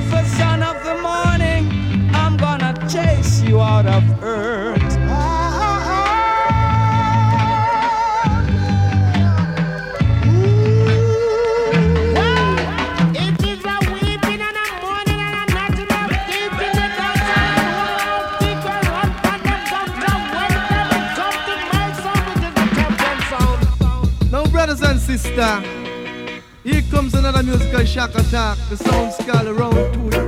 [0.00, 0.49] beautiful son
[27.90, 28.56] shock attack.
[28.68, 30.19] The sound skull around to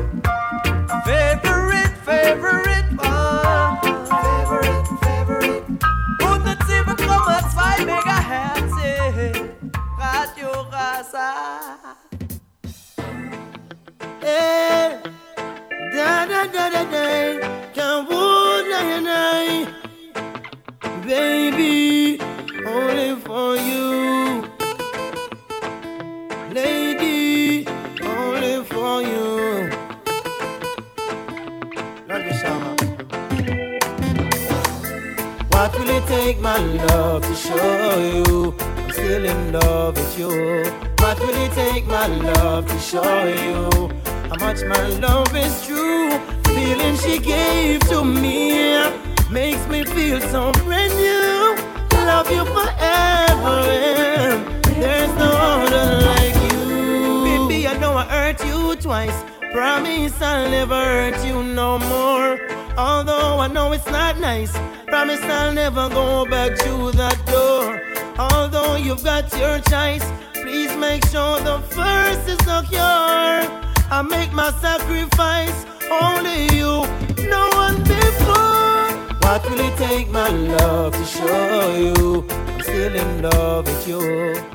[74.43, 76.85] my sacrifice, only you,
[77.31, 78.91] no one before.
[79.23, 84.53] What will it take, my love, to show you I'm still in love with you?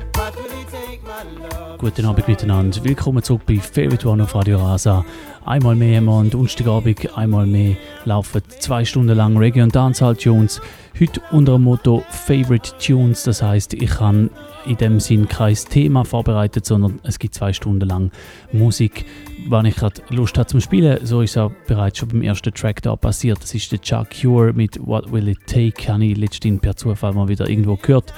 [1.78, 2.84] Guten Abend miteinander.
[2.84, 5.04] Willkommen zurück bei Favorite One auf Radio Rasa.
[5.46, 10.16] Einmal mehr haben wir am Donnerstagabend, einmal mehr laufen zwei Stunden lang Reggae und Dancehall
[10.16, 10.60] Tunes.
[11.00, 14.28] Heute unter dem Motto Favorite Tunes, das heißt, ich habe
[14.66, 18.10] in dem Sinn kein Thema vorbereitet, sondern es gibt zwei Stunden lang
[18.52, 19.06] Musik,
[19.48, 21.04] wann ich gerade Lust habe zum Spielen.
[21.04, 23.42] So ist es auch bereits schon beim ersten Track da passiert.
[23.42, 27.12] Das ist der Chuck Cure mit What Will It Take, habe ich letztens per Zufall
[27.12, 28.12] mal wieder irgendwo gehört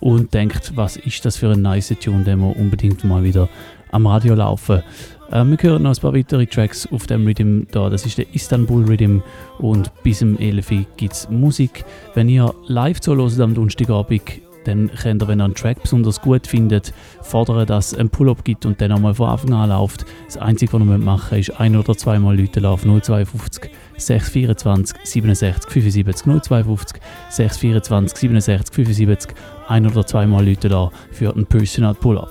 [0.00, 3.48] und denkt, was ist das für ein nice Tune, den wir unbedingt mal wieder
[3.90, 4.82] am Radio laufen.
[5.30, 7.88] Äh, wir hören noch ein paar weitere Tracks auf dem Rhythm da.
[7.88, 9.20] Das ist der Istanbul Rhythm
[9.58, 11.84] und bis zum 11 gibt es Musik.
[12.14, 14.22] Wenn ihr live zuhört am Donnerstagabend,
[14.64, 16.92] dann könnt ihr, wenn ihr einen Track besonders gut findet,
[17.22, 20.04] fordern, dass es einen Pull-Up gibt und dann einmal von Anfang an läuft.
[20.26, 25.70] Das Einzige, was ihr machen müsst, ist ein- oder zweimal Leute auf 052 624 67
[25.70, 29.34] 75 052 624 67 75
[29.68, 32.30] ein- oder zweimal Leute da für einen Personal Pull-Up.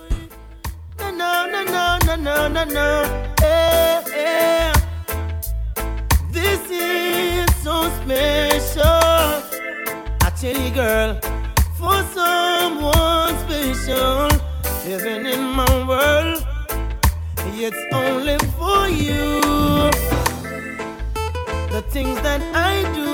[2.23, 3.03] No, no, no.
[3.41, 4.71] Eh, eh.
[6.31, 9.41] This is so special.
[10.21, 11.19] I tell you, girl,
[11.83, 14.29] for someone special,
[14.87, 16.39] living in my world,
[17.65, 19.41] it's only for you.
[21.73, 23.11] The things that I do,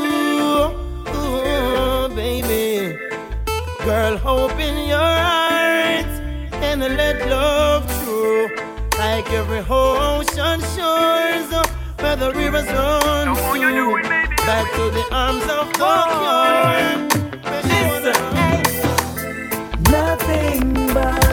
[1.17, 2.95] ooh, baby.
[3.85, 5.11] Girl, hope in your
[5.47, 6.13] eyes
[6.67, 8.49] and let love through.
[8.99, 11.49] Like every ocean shores
[12.01, 14.03] where the rivers run through.
[14.49, 17.28] Back to the arms of the
[20.93, 21.28] Nothing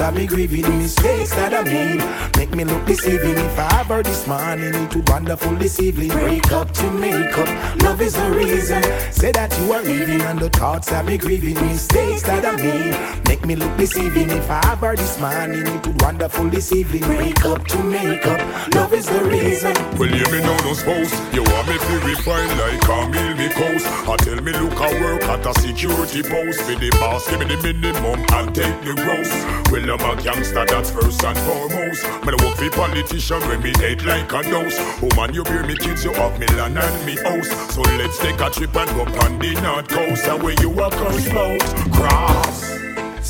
[0.00, 2.02] of me grieving mistakes that I made.
[2.36, 3.36] Make me look deceiving.
[3.36, 6.10] If I ever this morning, would wonderful this evening.
[6.10, 7.82] Break up to make up.
[7.82, 8.82] Love is the reason.
[9.12, 13.25] Say that you are leaving and the thoughts of me grieving mistakes that I made.
[13.28, 14.30] Make me look deceiving.
[14.30, 17.02] If I ever this morning, it would wonderful this evening.
[17.02, 18.40] Break up to make up.
[18.74, 19.74] Love is the reason.
[19.98, 21.12] Well, you me know no spouse.
[21.34, 23.86] You want me to refine like a meal me coast.
[24.08, 26.66] I tell me look I work at a security post.
[26.68, 29.30] Be the boss, give me the minimum and take the gross.
[29.70, 32.04] Well, I'm a gangster, that's first and foremost.
[32.24, 34.76] Me I work for politician when me hate like a nose.
[34.78, 37.48] Oh, Woman, you bear me kids, you have me land and me house.
[37.74, 40.26] So let's take a trip and go on the north coast.
[40.26, 42.45] And where you are cross cross.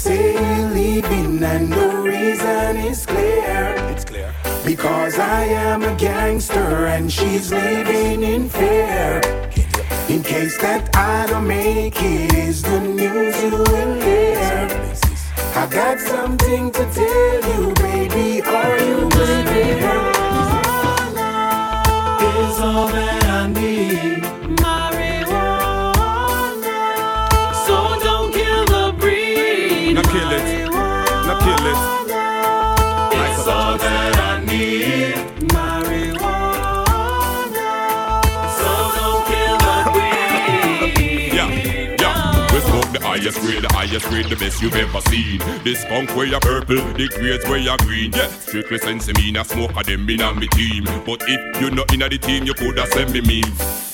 [0.06, 3.75] Say you're leaving and the reason is clear.
[3.91, 4.32] It's clear.
[4.64, 9.20] Because I am a gangster and she's living in fear.
[10.08, 14.69] In case that I don't make it, is the news you will hear.
[15.56, 18.43] I got something to tell you, baby.
[18.43, 20.17] Are you prepared?
[22.23, 24.35] Is all that I need.
[30.12, 30.69] Kill it.
[31.26, 31.79] Now kill it.
[33.19, 35.14] It's all that I need.
[35.50, 36.87] Marijuana.
[38.58, 41.32] So don't kill the breed.
[41.32, 41.49] Yeah,
[42.00, 42.53] yeah.
[42.53, 45.38] We smoke the highest grade, the highest grade, the best you've ever seen.
[45.64, 48.12] This skunk where you purple, the grades where you green.
[48.12, 50.85] Yeah, strictly sense me, not smoke of them in on me team.
[51.05, 53.85] But if you not in the team, you coulda send me mean.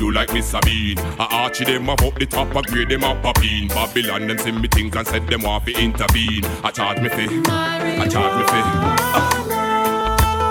[0.00, 0.98] Do like Miss Sabine.
[1.18, 3.68] I archie them up up the top, I grade them up a bean.
[3.68, 6.42] Babylon them send me things and said them want to intervene.
[6.64, 7.42] I charge me fee.
[7.46, 8.64] I charge me fee.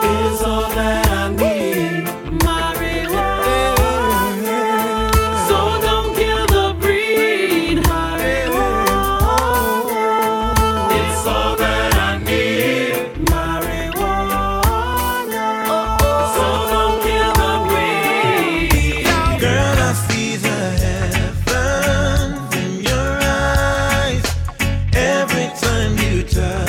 [0.07, 1.08] Is all that
[26.29, 26.68] time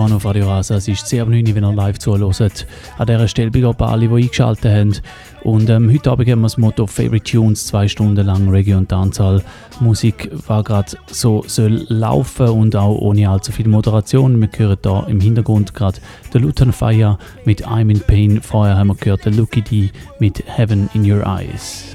[0.00, 0.76] One auf Radio Rasa.
[0.76, 2.66] Es ist 10 ab 9, wenn ihr live zuhört.
[2.96, 4.96] An dieser Stelle bin ich alle, die eingeschaltet haben.
[5.42, 8.90] Und ähm, heute Abend haben wir das Motto Favorite Tunes, zwei Stunden lang Reggae und
[8.90, 9.42] Dancehall.
[9.78, 14.40] Musik war gerade so soll laufen und auch ohne allzu viel Moderation.
[14.40, 15.98] Wir hören hier im Hintergrund gerade
[16.32, 18.40] den Luton Fire mit I'm in Pain.
[18.40, 21.94] Vorher haben wir gehört den Lucky D mit Heaven in Your Eyes.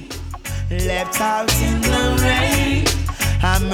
[0.69, 2.83] Left out in the rain.
[3.41, 3.69] I'm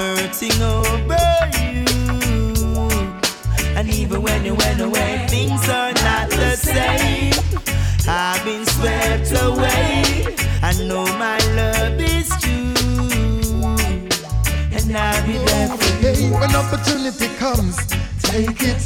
[16.42, 17.76] when opportunity comes,
[18.18, 18.82] take it.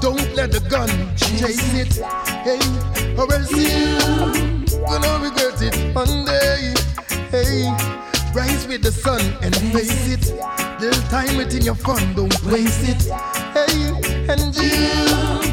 [0.00, 1.94] Don't let the gun chase it.
[2.46, 2.62] Hey,
[3.18, 3.98] or else you
[4.86, 6.72] gonna regret it one day.
[7.34, 7.66] Hey,
[8.32, 10.24] rise with the sun and face it.
[10.80, 13.02] Little time it in your fun, don't waste it.
[13.58, 13.78] Hey,
[14.30, 14.70] and you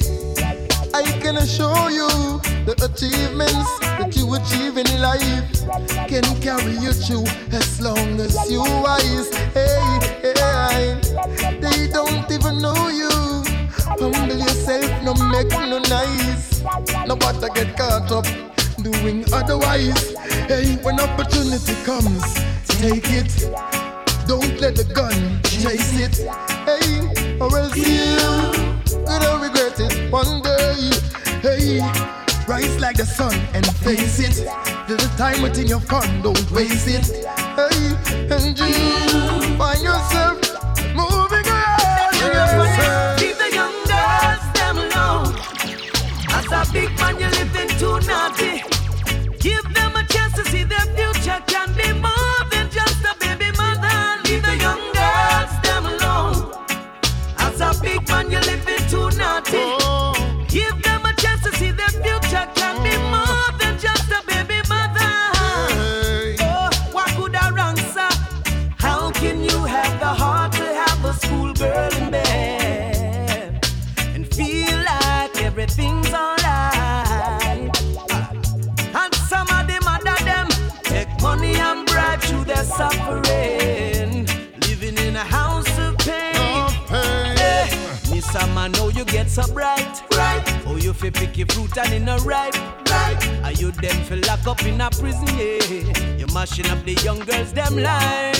[0.95, 5.50] I can assure you the achievements that you achieve in life
[6.07, 9.35] can carry you through as long as you wise.
[9.50, 10.95] Hey, hey,
[11.59, 13.11] they don't even know you.
[13.99, 16.62] Humble yourself, no make no nice.
[17.04, 18.26] No matter get caught up
[18.78, 20.14] doing otherwise.
[20.47, 22.23] Hey, when opportunity comes,
[22.78, 23.50] take it.
[24.28, 26.14] Don't let the gun chase it.
[26.62, 30.95] Hey, or else you gonna regret it one day.
[31.42, 32.01] Hey
[32.49, 34.47] rise like the sun and face it.
[34.89, 37.07] There's a time within your fun, don't waste it.
[37.57, 37.95] Hey,
[38.31, 40.39] and you find yourself
[40.95, 42.15] moving around.
[42.15, 45.35] Yes, Leave the young girls them alone.
[46.31, 48.72] As a big man, you're living too naughty.
[89.33, 90.43] So bright, right?
[90.67, 92.55] Oh, you fi pick your fruit and in a ripe,
[92.91, 93.17] right?
[93.45, 96.19] Are you them fi lock up in a prison, yeah?
[96.19, 98.39] You mashing up the young girls, them life.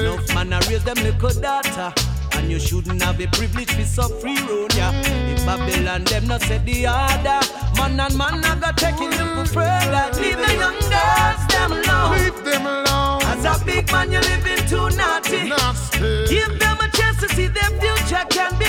[0.00, 1.92] Enough man a raise them little daughter.
[2.36, 4.92] And you shouldn't have the privilege to so free road, yeah.
[4.92, 5.34] Mm.
[5.34, 7.40] If Babylon them not set the order,
[7.76, 9.48] man and man I got take it little mm.
[9.48, 10.22] further.
[10.22, 12.16] Leave the young girls them alone.
[12.16, 13.22] Leave them alone.
[13.28, 15.50] As a big man, you're living too naughty.
[15.50, 16.26] Nasty.
[16.32, 18.63] Give them a chance to see their future can be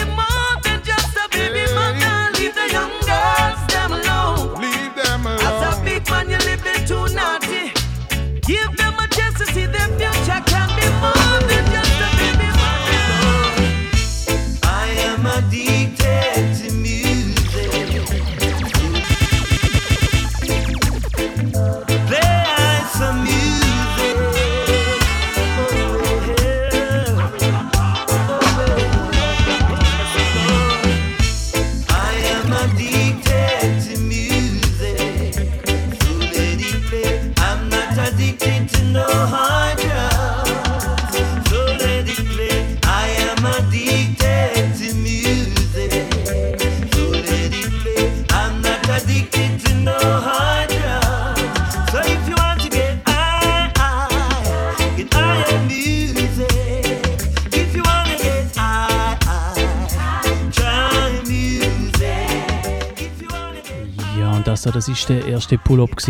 [64.76, 66.02] das, ist der erste Pull-Up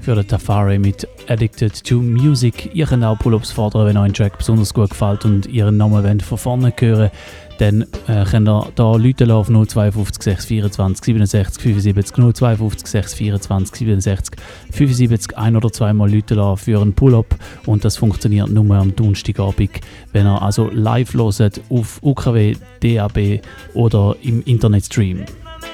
[0.00, 2.70] für den Tafari mit Addicted to Music.
[2.74, 6.02] Ihr könnt auch Pull-Ups fordern, wenn euch ein Track besonders gut gefällt und ihren Namen
[6.02, 7.10] wollt von vorne hören
[7.58, 15.36] dann äh, könnt ihr da Leute auf 052 624 67 75 052 624 67 75
[15.36, 17.34] ein oder zweimal Leute für einen Pull-Up
[17.66, 19.80] und das funktioniert nur am Donnerstagabend,
[20.12, 23.40] wenn ihr also live hört auf UKW, DAB
[23.74, 25.24] oder im Internetstream.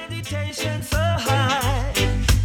[0.09, 1.04] meditation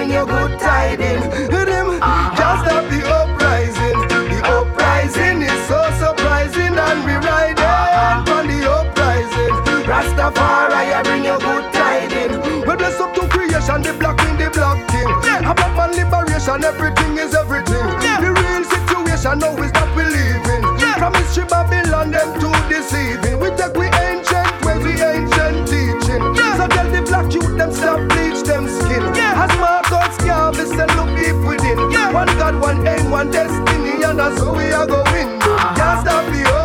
[0.00, 1.24] bring you good tidings.
[1.52, 3.98] Them can't stop the uprising.
[4.32, 6.72] The uprising is so surprising.
[6.72, 9.54] And we riding on the uprising.
[9.84, 12.66] Rastafari, I bring you good tidings.
[12.66, 15.10] Well, bless up to creation, the black in the black thing.
[15.44, 17.84] About man liberation, everything is everything.
[18.24, 20.62] The real situation now is that we live in.
[20.96, 23.38] From history Babylon, them too deceiving.
[23.40, 26.24] We take we ancient ways, we ancient teaching.
[26.56, 28.09] So tell the black youth them stop
[30.96, 31.78] Look deep within.
[32.12, 35.28] One God, one aim, one destiny, and that's how we are going.
[35.42, 35.74] Ah.
[35.76, 36.59] Can't stop the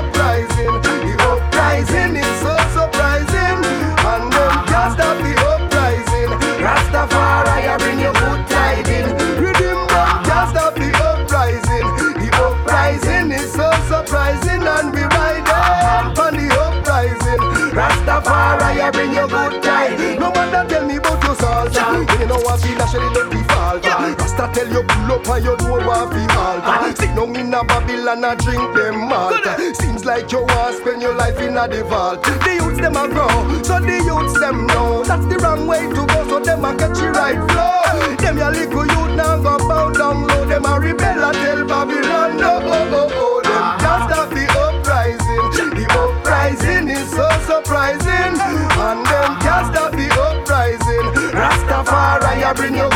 [25.30, 26.64] on your door want fi halt.
[26.64, 26.96] Uh-huh.
[26.96, 29.44] Sit down in a Babylon and drink them malt.
[29.76, 32.24] Seems like you want spend your life in a the vault.
[32.24, 33.28] The youths them a grow,
[33.64, 36.28] so the youths them know that's the wrong way to go.
[36.30, 38.16] So them a catch the right flow.
[38.18, 40.46] Them ya little youth now go bow down low.
[40.46, 42.60] Them a rebel a tell Babylon no.
[42.62, 43.42] Oh, oh, oh.
[43.44, 43.78] Them uh-huh.
[43.82, 45.74] can't stop the uprising.
[45.76, 51.06] The uprising is so surprising, and them can't stop the uprising.
[51.34, 52.95] Rastafari, I bring you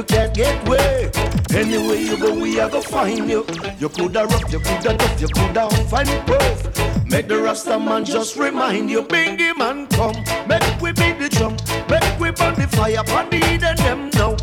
[0.00, 1.10] you can't get away.
[1.52, 3.44] Anywhere you go, we are gonna find you.
[3.78, 7.04] You coulda rough, you coulda tough, you coulda find proof.
[7.06, 10.16] Make the Rasta man just remind you, Bingy man come.
[10.48, 11.54] Make we beat the drum,
[11.90, 14.36] make we burn the fire, pon the and them now.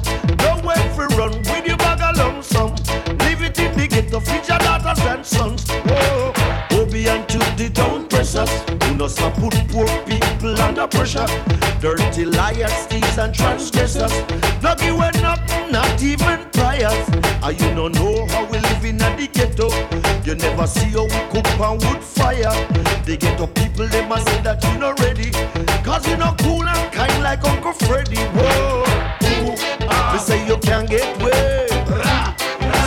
[0.43, 2.75] Nowhere for run with your bag lump sum.
[3.23, 5.67] Leave it in the ghetto, your daughters and sons.
[5.71, 8.51] Whoa, oh, Obi and Tuesday don't press us.
[8.65, 10.16] Do not stop put poor people
[10.55, 11.27] under pressure.
[11.79, 14.11] Dirty liars, thieves and transgressors.
[14.61, 17.07] Not away nothing, not even prayers.
[17.09, 19.69] And ah, you don't know how we live in a the ghetto.
[20.23, 22.55] You never see how we cook on wood fire.
[23.05, 25.31] The ghetto people, they must say that you not ready.
[25.83, 28.17] Cause you not cool and kind like Uncle Freddy.
[28.35, 28.83] Whoa,
[29.23, 29.55] ooh,
[30.11, 31.67] they say you can't get way.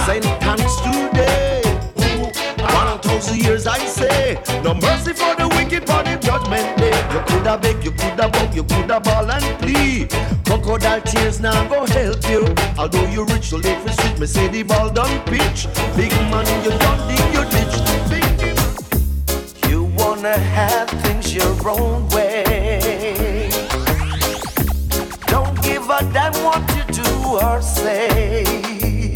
[0.07, 1.63] Send thanks today.
[2.01, 2.27] Ooh,
[2.75, 6.80] One thousand years I say, no mercy for the wicked for the judgment.
[7.13, 10.11] You coulda beg, you coulda beg, you coulda ball and plead.
[10.45, 12.55] Crocodile tears now go help you.
[12.79, 15.67] Although you rich, so late for street, me say the ball done pitch.
[15.97, 17.77] Big money, you don't dig your ditch.
[18.11, 18.21] Big
[19.71, 23.51] you wanna have things your own way.
[25.27, 27.11] Don't give a damn what you do
[27.43, 29.15] or say.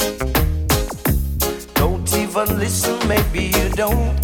[1.74, 4.23] Don't even listen, maybe you don't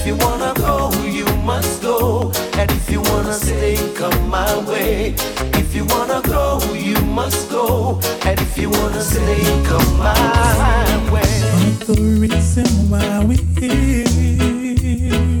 [0.00, 2.32] If you wanna go, you must go.
[2.54, 5.14] And if you wanna stay, come my way.
[5.60, 8.00] If you wanna go, you must go.
[8.24, 11.28] And if you wanna stay, come my way.
[11.84, 15.39] The reason why we here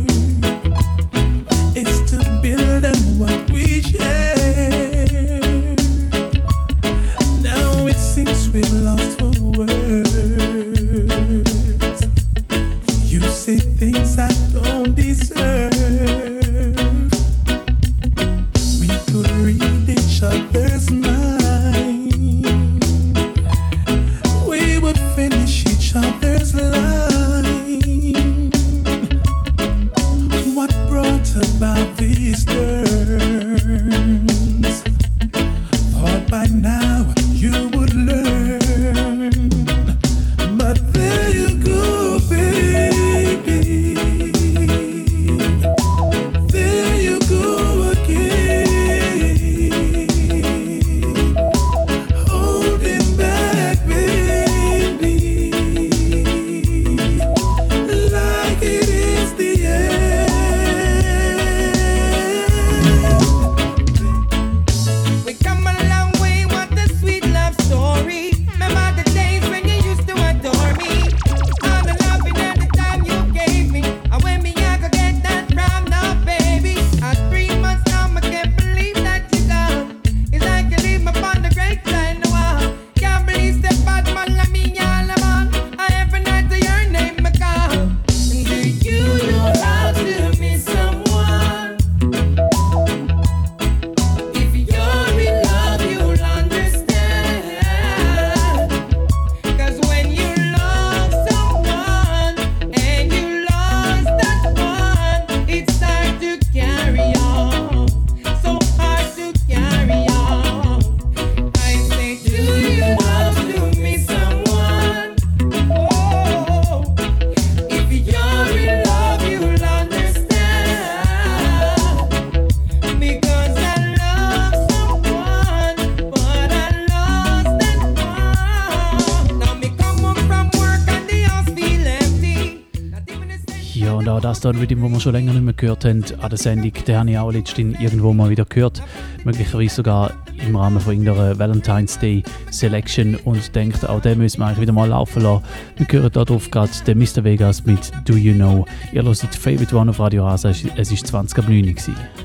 [134.40, 137.10] Stone Rhythm, den wir schon länger nicht mehr gehört haben an der Sendung, den habe
[137.10, 138.82] ich auch letztens irgendwo mal wieder gehört.
[139.22, 140.14] Möglicherweise sogar
[140.46, 144.72] im Rahmen von irgendeiner Valentine's Day Selection und denkt, auch den müssen wir eigentlich wieder
[144.72, 145.44] mal laufen lassen.
[145.76, 147.22] Wir hören hier drauf gerade den Mr.
[147.22, 148.64] Vegas mit Do You Know.
[148.94, 150.48] Ihr hört Favorite One auf Radio Rasa.
[150.48, 150.64] es
[151.12, 152.19] war 20.09 ab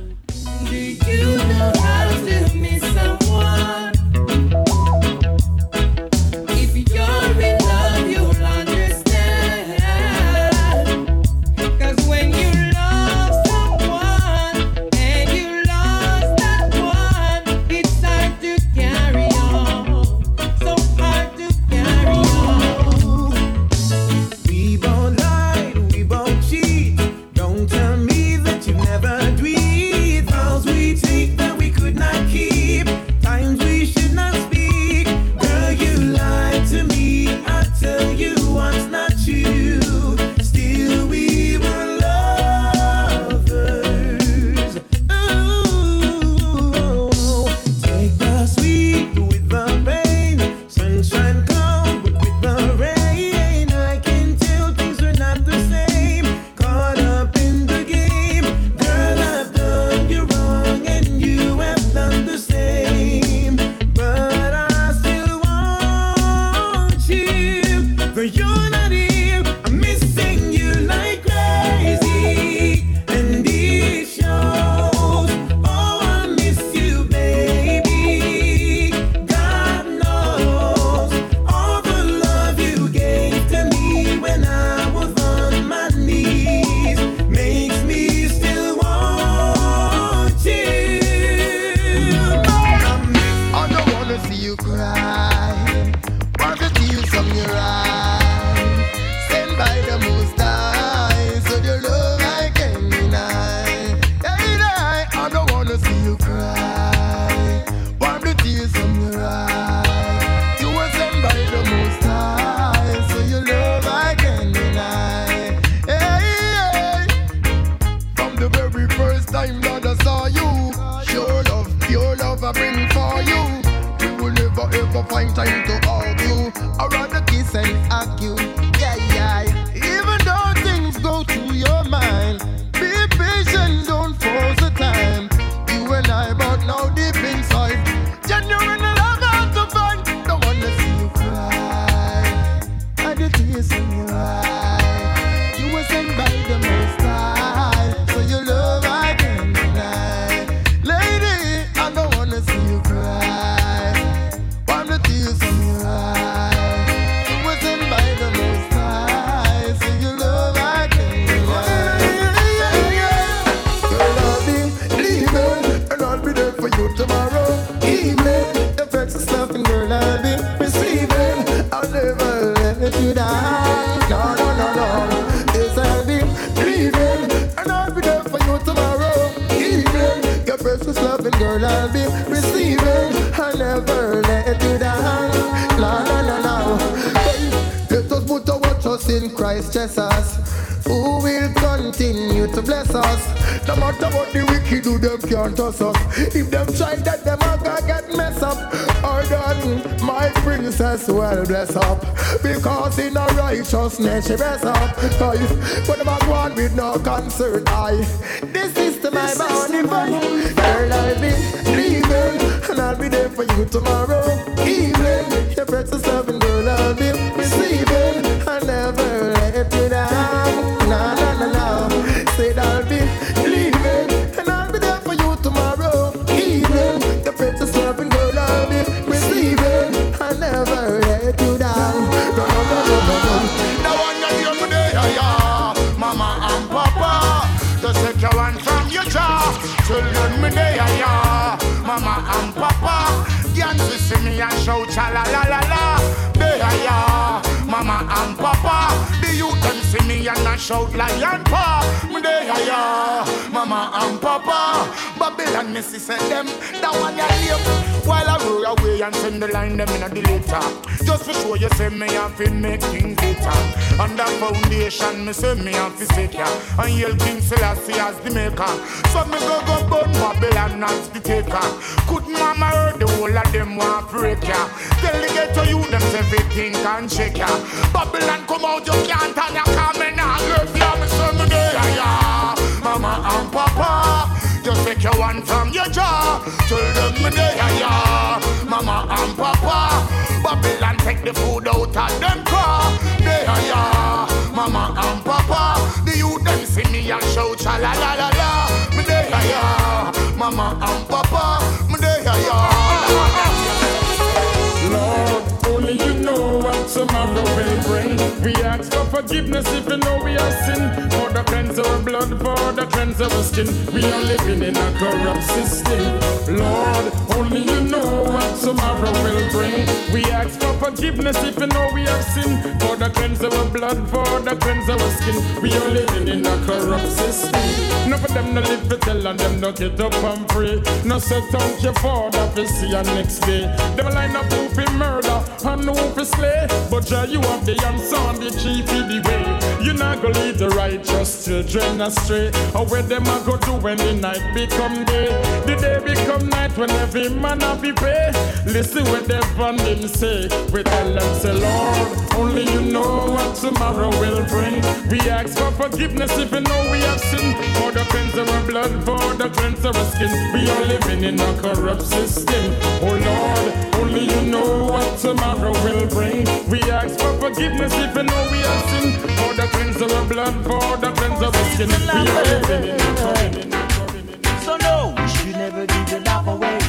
[313.17, 316.19] We are living in a corrupt system.
[316.57, 319.87] Lord, only you know what tomorrow will bring.
[320.11, 322.81] We ask for forgiveness if you know we have sinned.
[322.81, 325.61] For the cleanse our blood, for the cleanse our skin.
[325.61, 328.09] We are living in a corrupt system.
[328.09, 330.81] No for them no live to tell and them no get up and pray.
[331.03, 333.61] No set out your father to see you next day.
[333.95, 336.67] Them line up who fi murder and who fi slay.
[336.89, 339.83] But Jah, you have the answer and the chief in the way.
[339.85, 342.51] You not go lead the righteous children astray.
[342.75, 345.29] Or where them a go do when the night become day.
[345.65, 348.31] The day become night when every man a be pay.
[348.65, 350.47] Listen what van him say.
[350.71, 354.81] We tell them say Lord, only you know what tomorrow will bring.
[355.09, 357.55] We ask for forgiveness if you know we have sinned.
[357.77, 360.31] For the cleanse of our blood, for the cleanse of skin.
[360.53, 362.75] We are living in a corrupt system.
[363.01, 366.45] Oh Lord, only you know what tomorrow will bring.
[366.69, 369.15] We ask for forgiveness if you know we have sinned.
[369.39, 371.89] For the cleanse of blood, for the cleanse of skin.
[371.89, 376.79] We are living in a corrupt So no, you should never give your love away.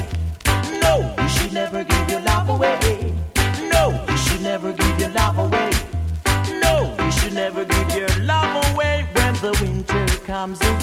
[0.83, 3.15] No, you should never give your love away.
[3.73, 5.71] No, you should never give your love away.
[6.63, 10.76] No, you should never give your love away when the winter comes.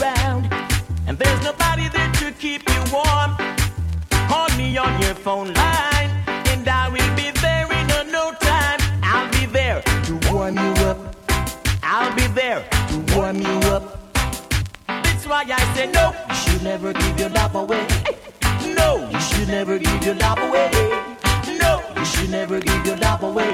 [1.13, 3.37] And there's nobody there to keep you warm.
[4.27, 8.79] Call me on your phone line, and I will be there in a no time.
[9.03, 11.15] I'll be there to warm you up.
[11.83, 14.11] I'll be there to warm you up.
[14.87, 17.85] That's why I say no, you should never give your love away.
[18.75, 20.71] No, you should never give your love away.
[21.61, 23.53] No, you should never give your love away.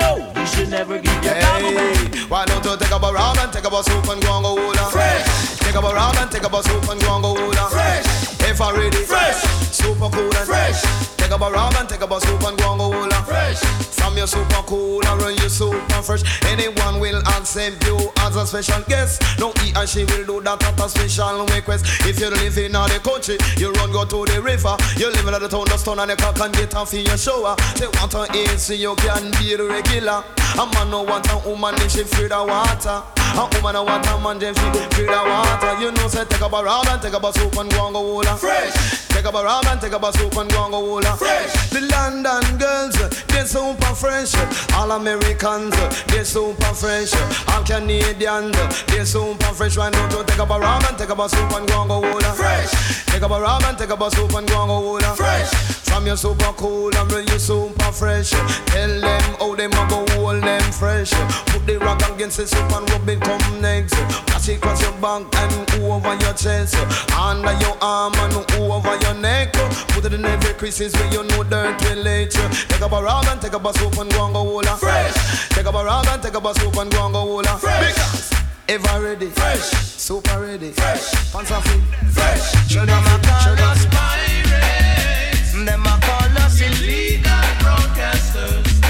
[0.00, 1.94] No, you should never give your love away.
[2.28, 4.44] Why don't you take up a round and take up a soup and go and
[4.44, 4.90] go hula?
[4.90, 5.58] Fresh.
[5.60, 7.68] Take up a round and take up a soup and go and go hula.
[7.70, 8.06] Fresh.
[8.48, 9.04] If I ready.
[9.04, 9.42] Fresh.
[9.70, 10.82] Super cool and fresh.
[11.16, 13.22] Take up a round and take up a soup and go and go hula.
[13.24, 13.79] Fresh.
[14.00, 16.22] From your super cool run you super fresh.
[16.46, 19.22] Anyone will accept you as a special guest.
[19.38, 21.84] No, he and she will do that at a special request.
[22.06, 24.76] If you live in the country, you run go to the river.
[24.96, 27.18] You live in the town, the stone and the cock and get off in your
[27.18, 27.56] shower.
[27.76, 30.24] They want to so you can be the regular.
[30.58, 33.02] A man no want a woman if she free the water.
[33.36, 35.80] A woman no want a man then she free the water.
[35.80, 37.94] You know say take up a round and take up a soup and go and
[37.94, 38.36] go hula.
[38.36, 39.08] Fresh.
[39.08, 41.16] Take up a round and take up a soup and go and go hula.
[41.16, 41.70] Fresh.
[41.70, 44.34] The London girls, uh, they super fresh.
[44.34, 44.76] Uh.
[44.76, 47.12] All Americans, uh, they super fresh.
[47.48, 49.76] All Canadians, they super fresh.
[49.76, 51.90] Why don't you take up a round and take up a soup and go and
[51.90, 52.32] go hula.
[52.34, 53.06] Fresh.
[53.06, 55.14] Take up a round and take up a soup and go and go hula.
[55.16, 55.80] Fresh.
[55.90, 58.30] From your super cool and when you super fresh.
[58.30, 61.10] Tell them how them a go hold them fresh.
[61.50, 63.94] Put the rock against the soup and rub it come next.
[64.26, 66.76] Pass it across your back and over your chest.
[67.16, 69.52] Under your arm and over your neck.
[69.88, 72.48] Put it in every creases where you know dirt will let you.
[72.68, 74.76] Take up a round and take up a soup and go and go hula.
[74.76, 75.48] Fresh.
[75.50, 77.58] Take up a round and take up a soup and go and go hula.
[77.58, 77.94] Fresh.
[77.94, 78.30] Because
[78.68, 79.26] ever ready.
[79.26, 79.70] Fresh.
[80.06, 80.70] Super ready.
[80.70, 81.32] Fresh.
[81.32, 81.82] Pants off it.
[82.12, 82.70] Fresh.
[82.70, 85.52] Show them a show them pirates.
[85.52, 88.80] Them a call us illegal broadcasters.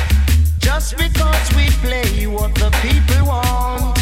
[0.59, 4.00] Just because we play what the people want.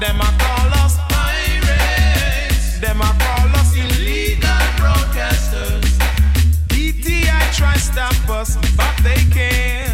[0.00, 2.78] Them a call us pirates.
[2.80, 5.90] Them a call us illegal broadcasters.
[6.68, 9.85] DTI try stop us, but they can't.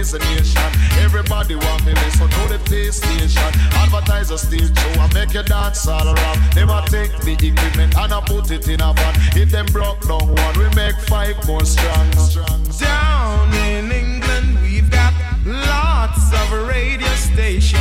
[0.00, 0.70] It gonna place a nation.
[1.02, 3.52] Everybody want me listen to the PlayStation.
[3.74, 6.38] Advertise a stage show and make you dance all around.
[6.54, 9.14] Them a take the equipment and I put it in a van.
[9.36, 12.10] If them broke down one, we make five more strong.
[12.78, 15.12] Down in England, we've got
[15.44, 17.80] lots of radio stations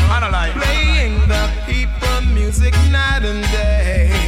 [0.53, 4.18] playing the people music night and day.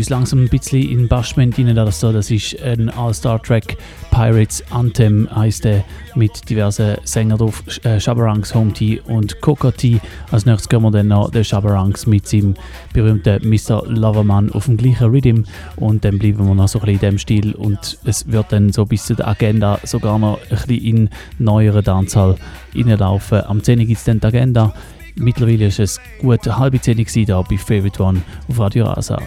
[0.00, 1.74] Uns langsam ein bisschen in Bashment rein.
[1.74, 3.76] Das, ist ein All-Star-Track.
[4.10, 5.84] Pirates Anthem heißt der
[6.14, 7.62] mit diversen Sängern drauf.
[7.84, 10.00] Äh, Home T und Coca T.
[10.30, 12.54] Als nächstes hören wir dann noch den Shabarangs mit seinem
[12.94, 13.84] berühmten Mr.
[13.86, 15.42] Loverman auf dem gleichen Rhythm.
[15.76, 17.54] Und dann bleiben wir noch so ein bisschen in dem Stil.
[17.54, 21.82] Und es wird dann so bis zu der Agenda sogar noch ein bisschen in neuere
[21.82, 22.36] Dancehall
[22.74, 23.44] reinlaufen.
[23.44, 23.80] Am 10.
[23.80, 24.72] gibt es dann die Agenda.
[25.16, 29.20] Mittlerweile ist es gut halb zehn hier bei Favorite One auf Radio Rasa.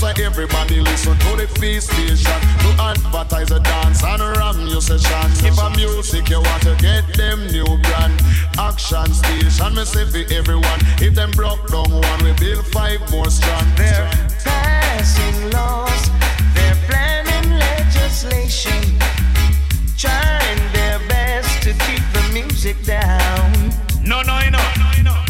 [0.00, 4.80] That's why everybody listen to the feast station to advertise a dance and ram your
[4.80, 5.26] session.
[5.44, 8.14] If a music you want to get them new brand,
[8.58, 10.78] action station, me say for everyone.
[11.02, 13.66] If them broke down one, we build five more strong.
[13.74, 14.08] They're
[14.44, 16.10] passing laws,
[16.54, 19.02] they're planning legislation,
[19.96, 23.74] trying their best to keep the music down.
[24.04, 24.58] No, no, no.
[24.58, 25.27] DTI,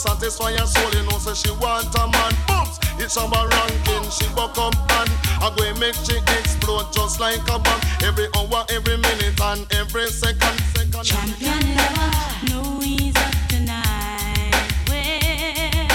[0.00, 0.90] satisfy her soul.
[0.92, 2.32] You know, say she want a man.
[2.48, 4.08] Booms, it's a ranking.
[4.10, 5.10] She up and
[5.44, 7.80] I go make she explode just like a bomb.
[8.02, 10.56] Every hour, every minute, and every second.
[10.74, 11.04] second.
[11.04, 12.10] Champion lover,
[12.48, 14.56] no ease up tonight.
[14.88, 15.88] Well,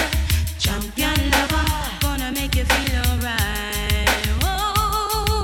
[0.58, 1.66] champion lover,
[2.00, 4.26] gonna make you feel alright.
[4.42, 5.42] Whoa.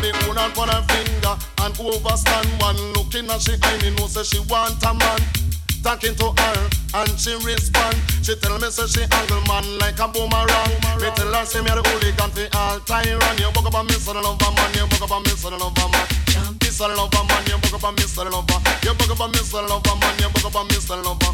[0.00, 2.78] Me hold on her finger and overstand one.
[2.94, 5.20] Looking at she eye, me know say she want a man.
[5.84, 6.56] Talking to her
[6.96, 7.92] and she respond.
[8.24, 10.72] She tell me say she angle man like a boomerang.
[10.96, 13.36] Me tell her say me a the hooligan fi all run.
[13.36, 14.16] You buck up a Mr.
[14.16, 15.52] Lover man, you buck up a Mr.
[15.52, 16.08] Lover man.
[16.64, 16.88] Mr.
[16.88, 18.24] Lover man, you buck up a Mr.
[18.24, 18.58] Lover.
[18.80, 19.60] You buck up a Mr.
[19.60, 20.96] Lover man, you buck up a Mr.
[21.04, 21.32] Lover.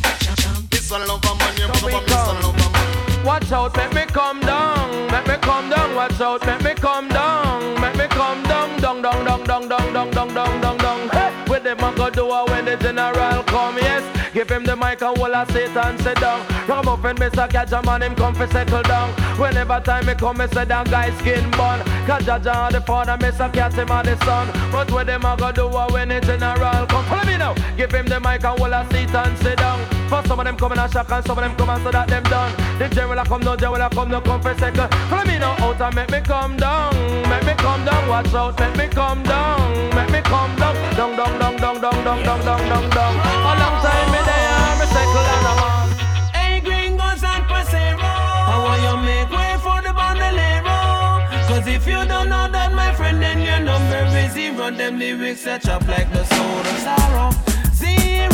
[0.66, 0.98] Mr.
[0.98, 2.42] Lover man, you buck up a Mr.
[2.42, 3.24] Lover man.
[3.24, 5.94] Watch out, make me come down, make me come down.
[5.94, 9.92] Watch out, make me come down, make me come down, down, down, down, down, down,
[9.92, 11.08] down, down, down, down.
[11.10, 13.78] Hey, where them a go do a when the general come?
[13.78, 16.46] Yes, give him the mic and hold a seat and sit down.
[17.10, 17.50] And Mr.
[17.50, 19.10] Catch a man, him come fi settle down.
[19.38, 21.80] Whenever time me come, me say that guy skin bun.
[22.06, 23.52] Cause Jaja the father, Mr.
[23.52, 24.46] Cat him and the son.
[24.70, 27.04] But where them a go do a when the general come?
[27.06, 27.54] Follow me now.
[27.76, 29.80] Give him the mic and hold a seat and sit down.
[30.08, 31.90] For some of them come in a shock and some of them come and so
[31.90, 32.52] that them done.
[32.78, 34.94] The general a come, no general a come, no come for second.
[35.08, 36.94] Follow me now out and make me come down,
[37.28, 38.08] make me come down.
[38.08, 42.04] Watch out, make me come down, make me come down, down, down, down, down, down,
[42.04, 43.39] down, down, down, down,
[51.70, 54.70] if you don't know that, my friend, then your number is zero.
[54.70, 57.30] Them lyrics set up like the soul of sorrow.
[57.72, 58.29] Zero.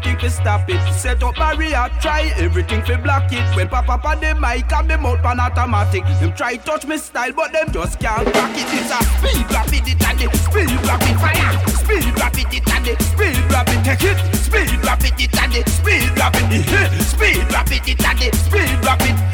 [0.00, 0.92] make it, we stop it.
[0.92, 3.56] Set up barrier, try everything fi block it.
[3.56, 7.32] When pop up the mic and me mouth pan automatic, them try touch me style,
[7.32, 8.66] but them just can't crack it.
[8.72, 13.02] It's a speed rapid it and it, speed rapid fire, speed rapid it and it,
[13.02, 18.06] speed rapid take it, speed rapid it and it, speed rapid it, speed rapid it
[18.06, 19.29] and it, speed rapid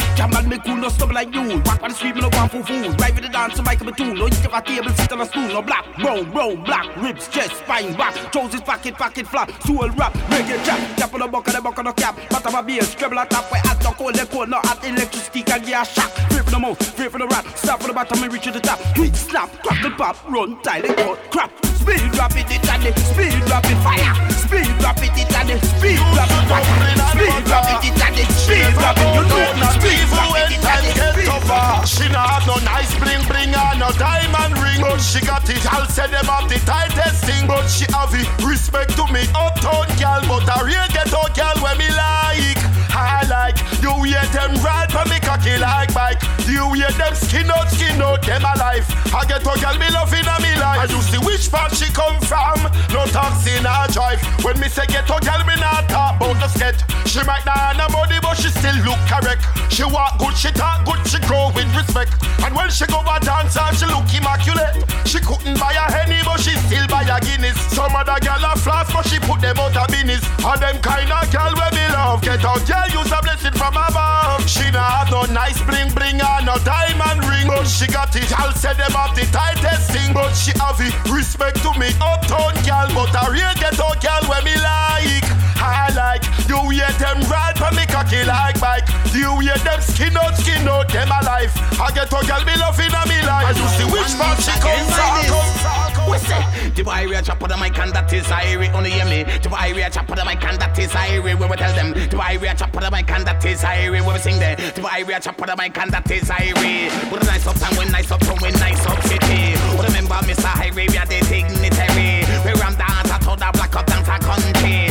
[0.48, 1.60] me cool, no stop like you.
[1.64, 2.90] Walk on the street, me no go for fool.
[2.96, 4.14] Ride with the dance, mic my tune.
[4.14, 5.48] No eat off a table, sit on a stool.
[5.48, 8.14] No black, brown, brown, black, ribs, chest, spine, back.
[8.32, 9.50] Trousers, pocket, pocket, flap.
[9.62, 10.78] Soul rap, reggae trap.
[10.96, 12.16] Cap on the buck, the buck on the cap.
[12.30, 13.50] Pat of a beer, treble on top.
[13.50, 16.10] Where at the cold, the cold, no hot electricity can get a shock.
[16.30, 17.44] Free for the mouth, free for the rat.
[17.58, 18.78] Stop for the bottom and reach to the top.
[18.96, 21.75] Hit, snap, crack the pop, run, tie the cut, crap.
[21.86, 24.10] Speed drop it, it and the speed drop it, fire.
[24.34, 26.66] Speed drop it, it and the speed drop it, fire.
[27.14, 29.06] Speed drop it, it and the speed drop it.
[29.06, 31.86] You know the speed drop it, it and the speed drop it.
[31.86, 35.62] She not have no nice bling bling and no diamond ring, but she got it.
[35.70, 38.26] I'll say them have the tightest thing, but she have it.
[38.42, 42.75] Respect to me, uptown girl, but a real ghetto girl when me like.
[42.96, 46.18] I like you hear them ride for me cocky like bike.
[46.48, 48.88] You hear them skin out, skin out, them alive.
[49.12, 50.80] I get a girl me love in me life.
[50.80, 52.56] I you see which part she come from.
[52.90, 54.18] No taxi, no drive.
[54.42, 56.80] When me say get a girl, me not talk about the sketch.
[57.06, 59.44] She might not have money, but she still look correct.
[59.70, 62.10] She walk good, she talk good, she grow with respect.
[62.42, 64.82] And when she go a dance, she look immaculate.
[65.06, 67.58] She couldn't buy a henny, but she still buy a Guinness.
[67.70, 70.24] Some other girl a flash, but she put them out of business.
[70.42, 72.22] And them kind of girl where me love.
[72.22, 74.48] Get a girl use a blessing from above.
[74.48, 78.30] She not have no nice bling bling and no diamond ring, but she got it.
[78.38, 80.94] I'll say them have the tightest thing, but she have it.
[81.10, 85.45] Respect to me, uptown girl, but a real ghetto girl where me like.
[85.58, 88.86] I like you hear them ride for me cocky like bike.
[89.12, 91.50] You hear them skin out, skin out, them alive.
[91.80, 93.50] I get a girl me loving a me life.
[93.50, 95.86] And you see which part she comes from.
[96.06, 96.38] We say
[96.70, 98.72] the boy we chop on the mic and that is Irie.
[98.72, 99.24] Only hear me.
[99.42, 101.34] The boy we a chop on the mic and that is Irie.
[101.34, 103.62] We will tell them the boy we a chop on the mic and that is
[103.62, 103.90] Irie.
[103.90, 104.54] We will sing there.
[104.54, 107.10] The boy we a chop on the mic and that is Irie.
[107.10, 109.58] With a nice up and when nice up and when nice up city.
[109.74, 110.46] We remember Mr.
[110.62, 112.22] Irie, we are the dignitary.
[112.46, 114.85] We ram dance at all the black up dance a country.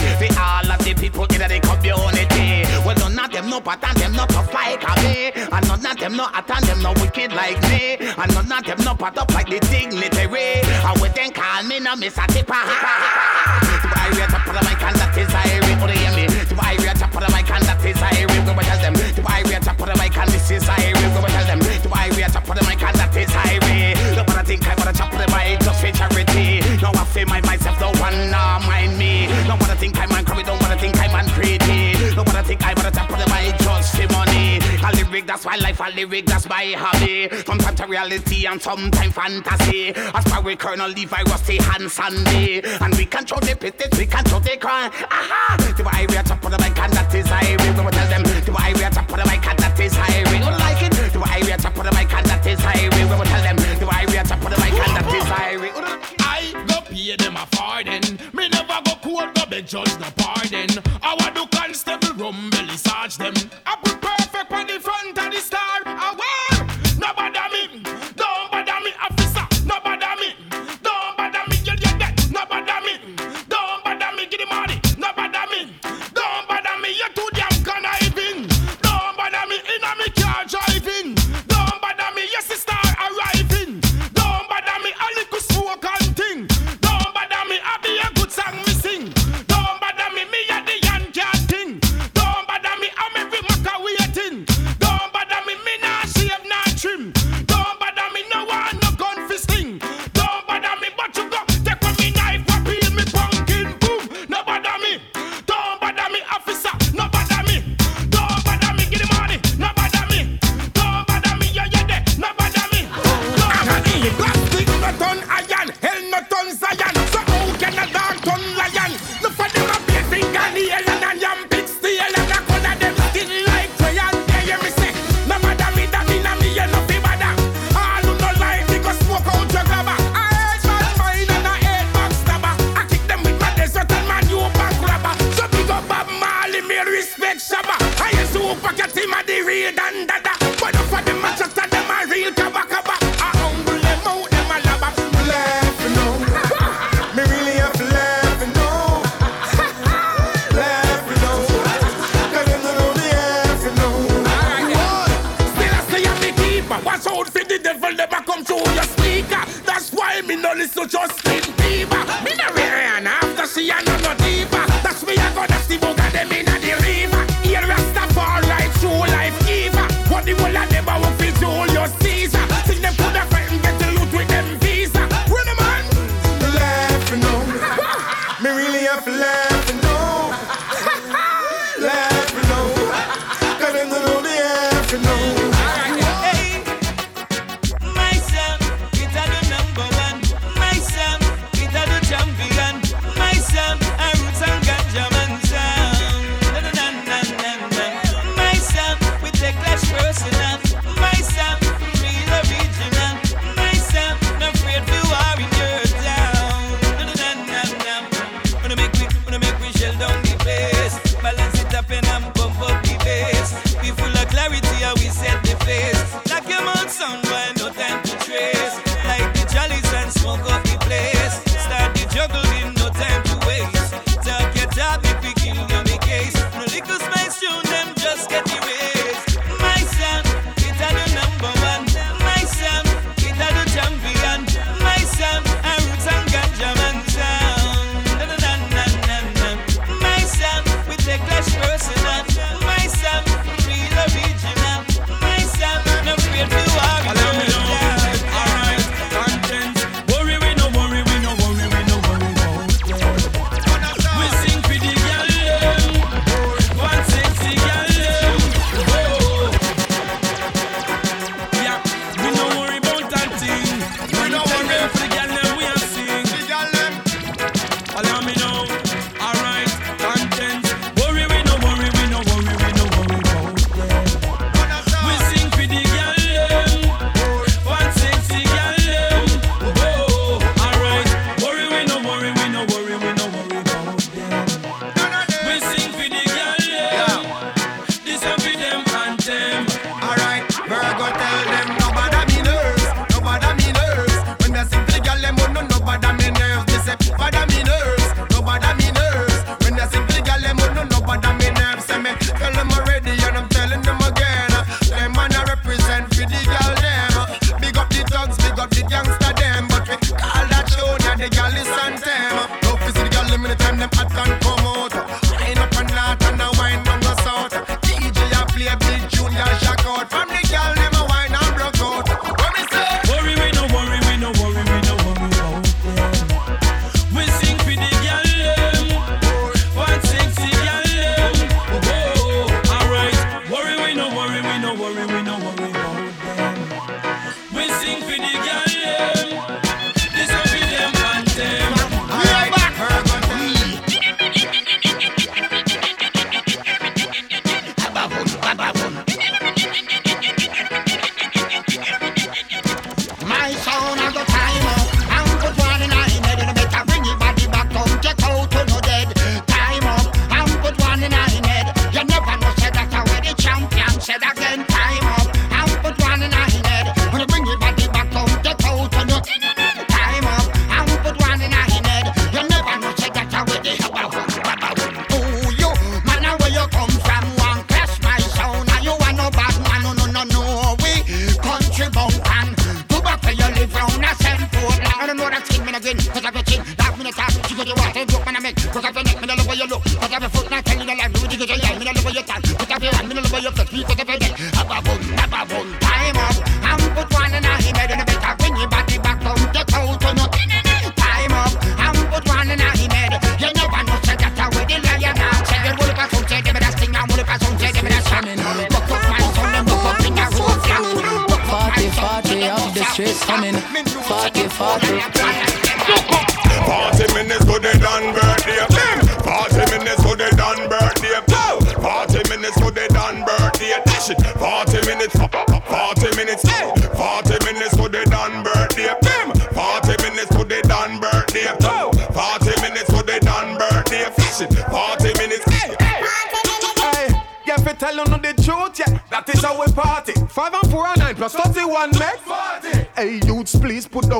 [1.27, 2.65] People in the community.
[2.85, 5.31] Well none of them no pattern, them not tough like me.
[5.35, 7.97] And none of them no attend them no wicked like me.
[7.99, 10.61] And none of them no pat up like the dignitary.
[10.61, 12.59] And we then call me no Miss Atipa.
[12.65, 15.75] To buy we a top of the mic and that is Irie.
[15.81, 16.25] Oh, they hear me.
[16.55, 17.95] Buy we a top of the mic and that is.
[17.95, 18.95] We will tell them.
[19.23, 20.65] Buy we a top of the mic and this is.
[20.65, 21.59] We will tell them.
[21.89, 23.95] Buy we a top of the mic and that is Irie.
[24.15, 26.61] No one think I wanna chop the mic just for charity.
[26.81, 29.27] No one feel my myself, no one nah mind me.
[29.47, 29.55] No
[29.85, 30.64] think I'm man don't
[35.15, 37.29] lyric, that's my life, a lyric, that's my hobby.
[37.45, 39.93] Sometimes to reality and sometimes fantasy.
[39.95, 42.61] As far we Colonel Levi, Rusty, and Sandy.
[42.81, 44.91] And we control the pits, we control the crime.
[45.09, 45.73] Aha!
[45.77, 47.55] The way we are top of the mic and that is high.
[47.63, 48.23] We will tell them.
[48.23, 49.95] The way we are top of the mic and that is.
[49.95, 50.91] We don't like it.
[51.13, 52.89] The way we are top of the mic and that is high.
[52.91, 53.55] We will tell them.
[53.55, 55.55] The way we are top of the mic and that is high.
[56.19, 58.19] I go pay them a farthing.
[58.33, 60.71] Me never go court, go beg judge no pardon.
[61.01, 63.33] I want to constable rum belly search them.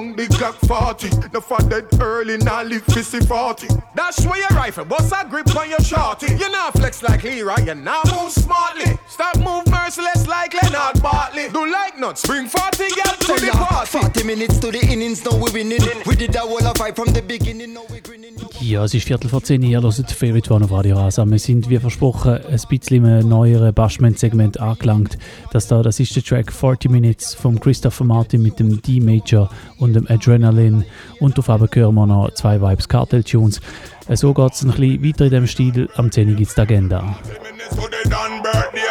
[0.06, 1.30] Down the Glock 40.
[1.34, 3.68] No for dead early, now live fifty forty.
[3.96, 6.34] Dash where your rifle, bust a grip on your shorty.
[6.36, 8.98] You not flex like Hera, you now move smartly.
[9.08, 11.50] Stop move merciless like Leonard Bartley.
[11.50, 13.88] Do like nuts, bring forty girls to the party.
[13.88, 15.82] 40 minutes to the innings, now we winning.
[16.06, 18.25] We did that whole of fight from the beginning, now we grinning.
[18.68, 21.24] Ja, es ist Viertel vor 10 Uhr, ihr hört Favorite One auf Radio Rasa.
[21.24, 25.20] Wir sind, wie versprochen, ein bisschen im neueren Bashment-Segment angelangt.
[25.52, 29.94] Das da, das ist der Track 40 Minutes von Christopher Martin mit dem D-Major und
[29.94, 30.84] dem Adrenaline.
[31.20, 33.62] Und auf eben hören wir noch zwei Vibes Cartel-Tunes.
[34.08, 35.88] Äh, So geht es ein bisschen weiter in diesem Stil.
[35.98, 37.02] Am 10 Uhr gibt es die Agenda.
[37.44, 38.82] minutes to the done birthday.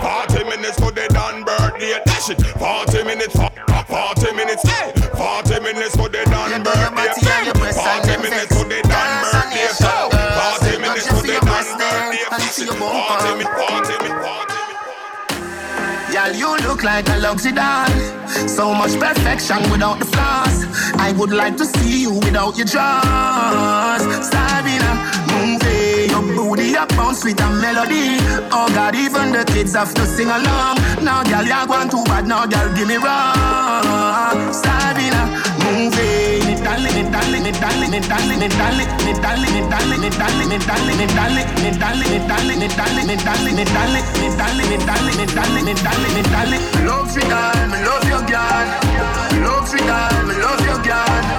[0.00, 2.00] Forty minutes to the done birthday.
[2.06, 2.40] Dash it.
[2.56, 3.34] Forty minutes.
[3.34, 3.50] To
[6.08, 7.52] the done birthday.
[7.72, 8.51] Forty minutes
[12.58, 12.78] birthday.
[12.78, 13.50] Forty minutes.
[13.56, 14.52] Forty minutes.
[16.12, 17.88] Girl, you look like a luxury doll.
[18.46, 20.66] So much perfection without the flaws.
[20.98, 24.02] I would like to see you without your jaws.
[24.26, 24.92] Sabina,
[25.32, 25.62] move.
[26.10, 28.18] Your booty up on sweet and melody.
[28.52, 30.76] Oh God, even the kids have to sing along.
[31.02, 32.26] Now, girl, you're going too bad.
[32.26, 34.52] Now, girl, give me wrong.
[34.52, 35.32] Sabina,
[46.84, 48.66] Love your girl,
[49.46, 51.31] love you, girl, love your girl.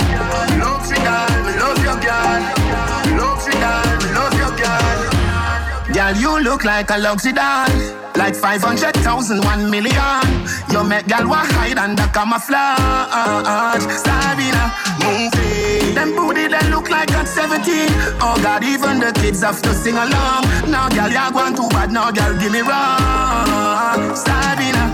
[6.13, 7.67] Girl, you look like a luxury doll.
[8.15, 10.21] Like 500,000, 1 million.
[10.71, 13.81] You make girl want hide under camouflage.
[13.81, 15.95] Sabina, move it.
[15.95, 17.89] Them booty that look like at 17.
[18.21, 20.45] Oh God, even the kids have to sing along.
[20.69, 21.91] Now, girl, you're going too bad.
[21.91, 24.13] Now, girl, give me wrong.
[24.15, 24.93] Sabina,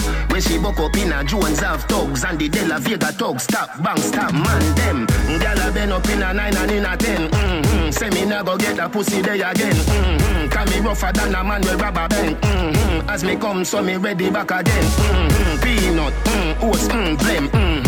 [0.31, 1.23] We see buck up inna.
[1.23, 3.43] Jones have thugs and the De La Vega thugs.
[3.43, 5.07] Stop, bang, stop, man them.
[5.39, 7.29] Gyal been up inna nine and inna ten.
[7.29, 7.91] Mm-hmm.
[7.91, 9.75] Say me nah go get a pussy day again.
[9.75, 10.49] Mm-hmm.
[10.49, 12.37] Cause me rougher than a man with rubber band.
[12.37, 13.09] Mm-hmm.
[13.09, 14.83] As me come, so me ready back again.
[14.83, 15.61] Mm-hmm.
[15.61, 17.80] Peanut, mm, oats, mm, blem, mm-hmm.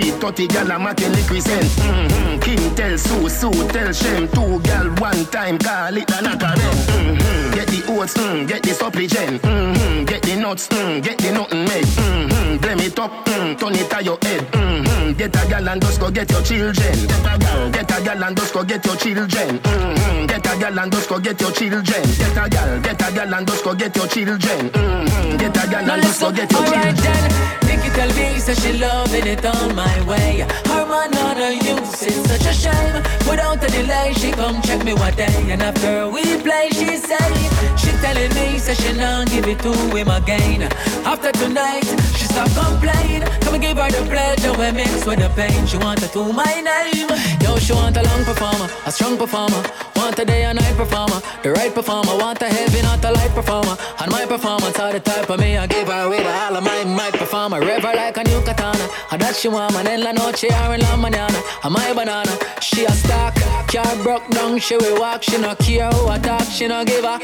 [0.00, 1.64] Breed, 30 gal a make represent.
[1.64, 2.40] Mm-hmm.
[2.40, 4.28] Kim tell Sue, Sue tell Shem.
[4.28, 7.54] Two gal one time, call it a knock mm-hmm.
[7.54, 9.42] Get the oats, mm, get the supplement.
[9.42, 10.04] Mm-hmm.
[10.04, 11.84] Get the nuts, mm, get the nothing made.
[11.84, 12.56] Mm-hmm.
[12.58, 14.40] Blame it up, mm, turn it to your head.
[14.52, 15.12] Mm-hmm.
[15.18, 16.96] Get a gal and just go get your children.
[17.06, 19.58] Get a gal, get a gal and just go get your children.
[19.58, 20.26] Mm-hmm.
[20.26, 21.82] Get a gal and just go get your children.
[21.84, 24.70] Get a gal, get a gal and just go get your children.
[24.70, 25.36] Mm-hmm.
[25.36, 26.96] Get a gal and just go get your children.
[26.96, 30.46] Then, Nikki tell me say she loving it on my way.
[30.70, 33.02] Her man not a use, it's such a shame.
[33.28, 37.30] Without a delay, she come check me one day, and after we play, she say
[37.76, 40.62] she telling me say she not give it to him again.
[41.04, 41.84] After tonight,
[42.16, 43.22] she stop complain.
[43.42, 45.66] Come and give her the pleasure we mix with the pain.
[45.66, 47.08] She want to my name.
[47.42, 49.62] Yo, she want a long performer, a strong performer.
[49.96, 52.16] Want a day and night performer, the right performer.
[52.16, 53.76] Want a heavy, not a light performer.
[54.00, 56.84] And my performance are the type of me I give her with all of my
[56.84, 57.60] mic performer.
[57.60, 58.88] Rev like a new katana.
[59.12, 61.40] And that she want man in la noche or in la mañana.
[61.64, 63.34] Am my banana, she a stock.
[63.68, 65.22] Car broke down, she will walk.
[65.22, 67.18] She no care who attack, she no give a.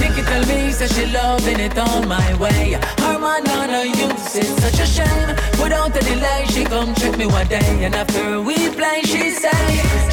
[0.00, 2.78] Nikki tell me say she loving it on my way.
[2.98, 5.30] Her man on her use it's such a shame.
[5.62, 7.84] Without a delay, she come check me one day.
[7.84, 9.64] And after we play, she say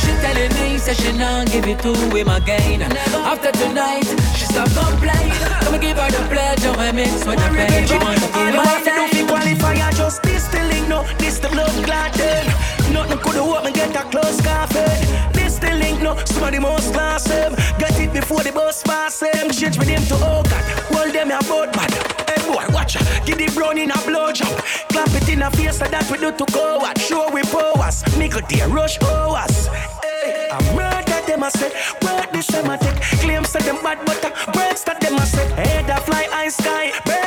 [0.01, 2.82] she telling me say she not give it to him again.
[2.82, 5.32] After tonight, she stop complain.
[5.61, 7.88] Come and give her the pleasure and mix with the pain.
[7.88, 11.04] She want to All you have to do fi qualify, I just this the no,
[11.18, 12.46] this the clot then.
[12.94, 15.34] Nothing could me get a close coffin.
[15.34, 17.56] This the link, no, somebody must class them.
[17.80, 19.50] Get it before the bus pass them.
[19.52, 20.64] Change with name to oh God,
[20.94, 21.92] hold them a boat bad.
[22.30, 24.56] Hey boy, watch give the brown in a blow job.
[24.90, 26.98] Clap it in a face so that we do to go what?
[27.00, 29.68] Show we powers, a dear rush hours.
[30.04, 31.72] Hey, I'm murder them I say,
[32.02, 33.02] word this them I take.
[33.20, 35.48] Claims that them bad but uh, breaks that them I say.
[35.54, 37.25] Head a fly high sky, breaks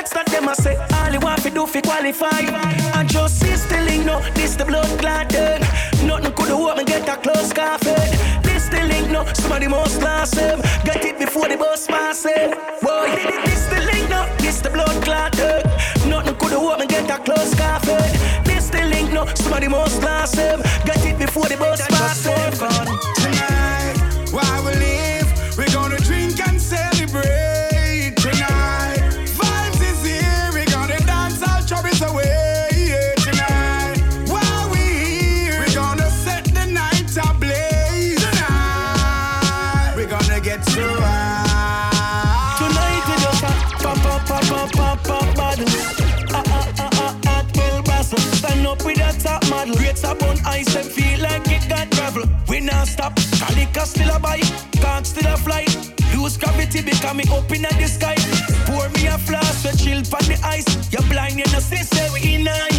[1.59, 2.43] do fi qualify.
[2.97, 5.61] And just see still no, this the blood clot then.
[6.07, 8.09] Nothing could have me get a close coffin.
[8.43, 10.61] This the link no, somebody must class them.
[10.85, 12.51] Get it before the bus pass them.
[12.83, 13.11] Boy,
[13.47, 15.63] this the link no, this the blood clot then.
[16.09, 18.09] Nothing could have me get a close coffin.
[18.45, 20.61] This the link no, some somebody must class them.
[20.85, 22.78] Get it before the bus pass them.
[53.79, 55.64] Calica still a bite, can't still a fly.
[56.16, 58.16] Lose gravity becoming up in the sky.
[58.66, 60.93] Pour me a flask, we chill on the ice.
[60.93, 62.78] You're blind, you know, see, we in ice.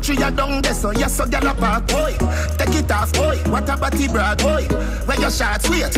[0.00, 2.16] Tree a down there, so yes, so gyal a park, boy.
[2.56, 3.36] Take it off, boy.
[3.50, 4.64] What a body broad, boy.
[5.06, 5.96] Where your shots, wait.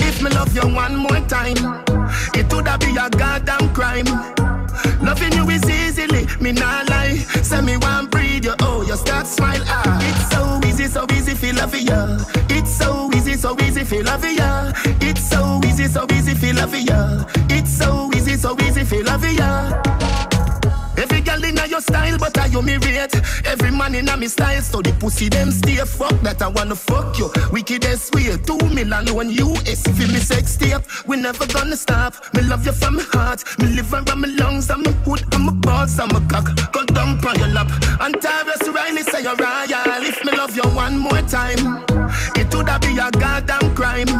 [0.00, 1.56] If me love you one more time,
[2.34, 4.06] it woulda be a goddamn crime.
[5.02, 7.16] Loving you is easily, me not lie.
[7.42, 9.98] Say me one breathe you, oh, you start smile, ah.
[10.02, 12.18] It's so easy, so easy, feel love ya.
[12.48, 14.72] It's so easy, so easy, feel love ya.
[15.00, 17.24] It's so easy, so easy, feel love ya.
[17.50, 20.11] It's so easy, so easy, feel love ya.
[22.02, 23.14] Style, but I you me rate.
[23.46, 25.76] Every man inna me style, so the pussy them stay.
[25.76, 27.30] Fuck that I wanna fuck you.
[27.52, 29.82] Wickedest way, two million one US.
[29.82, 32.14] Feel me sex tape, we never gonna stop.
[32.34, 35.48] Me love you from my heart, me liver and my lungs, I'm a hood, I'm
[35.48, 36.48] a balls, I'm a cock.
[36.72, 37.70] Go down on your lap.
[38.00, 40.02] And Tarrus Riley say you're royal.
[40.02, 41.84] If me love you one more time,
[42.34, 44.10] it woulda be a goddamn crime.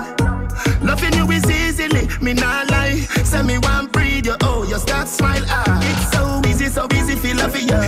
[0.83, 3.01] Loving you is easily, me not lie.
[3.25, 5.81] Say me one breathe you, oh, you start smile, ah.
[5.83, 7.81] It's so easy, so easy, feel love ya.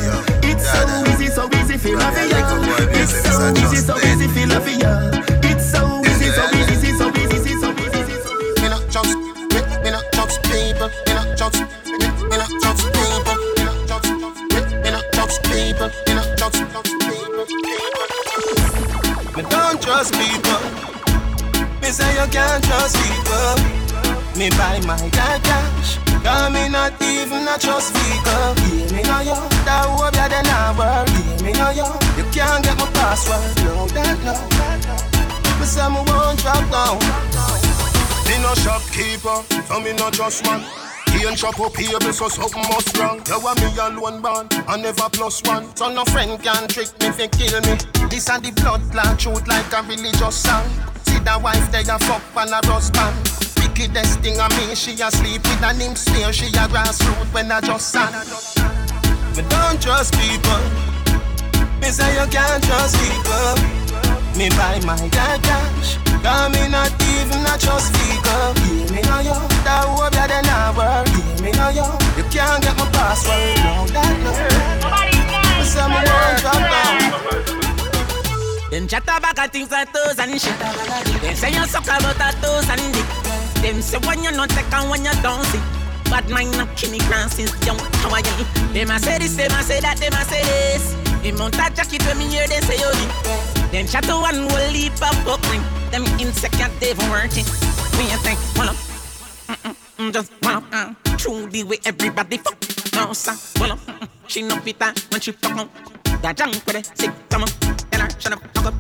[0.43, 0.81] It's so
[1.11, 2.71] easy, so easy, feel love ya.
[2.93, 5.11] It's so easy, so easy, feel love ya.
[5.45, 8.15] It's so easy, so easy, so easy, so easy.
[8.63, 9.15] Me not judge,
[9.83, 10.89] me, not judge people.
[11.07, 13.37] Me not judge, me, not judge people.
[13.57, 15.89] Me not judge, me, not judge people.
[16.07, 17.47] Me not judge people.
[19.37, 20.61] Me don't trust people.
[21.81, 23.84] Me say you can't trust people.
[24.37, 25.99] Me buy my dad cash.
[26.23, 28.55] Cause me not even a trust vehicle.
[28.67, 29.39] Yeah, me know you.
[29.63, 31.09] That hope you then I work.
[31.43, 31.87] Me know you.
[32.19, 33.41] You can't get my password.
[33.63, 34.35] No, that no.
[35.59, 36.99] Me say me won't drop down.
[38.27, 40.65] Me no shopkeeper, so me no just one.
[41.35, 43.21] Can't chop up here, so something must wrong.
[43.27, 45.75] You want me alone born, I never plus one.
[45.77, 47.79] So no friend can trick me, fi kill me.
[48.09, 50.69] This and the blood clot truth like a religious song.
[51.07, 53.34] See the wife they a fuck on a husband.
[53.77, 56.33] Wickedest thing of me, she a sleep with an imp smear.
[56.33, 58.15] She a grassroot when I just sang.
[59.35, 60.63] Me don't trust people.
[61.83, 63.59] Me say you can't trust people.
[64.39, 65.99] Me buy my dad cash.
[66.23, 68.55] Cause me not even a trust vehicle.
[68.63, 69.35] Hear me know you.
[69.67, 71.11] That hope ya then I work.
[71.11, 71.89] Hear me know you.
[72.15, 73.59] You can't get my password.
[73.59, 74.31] No, that no.
[75.59, 76.95] Me say me won't drop down.
[78.71, 80.59] Them chat about things like toes and shit.
[80.61, 83.34] Them say you suck about a toes and dick.
[83.65, 85.59] Them say when you not take and when you don't see.
[86.13, 87.79] Bad mind up Kenny Grant since young.
[88.05, 88.45] How are you?
[88.75, 90.93] Them a say this, them a say that, them a say this.
[91.25, 93.73] In mount jacket when me hear them say yo dick.
[93.73, 95.65] Them chat to one will leap up book ring.
[95.91, 97.47] Them insecure they even working.
[97.97, 98.77] When you think, well up.
[99.49, 100.65] Mm-mm, just well up.
[100.71, 102.61] Uh, true the way everybody fuck.
[102.93, 103.79] No, sir, well up.
[103.79, 104.09] Mm-mm.
[104.27, 105.71] She no fit that when she fuck on.
[106.21, 107.49] That junk with it, sick, come on.
[107.49, 108.75] Tell her, shut up, fuck up.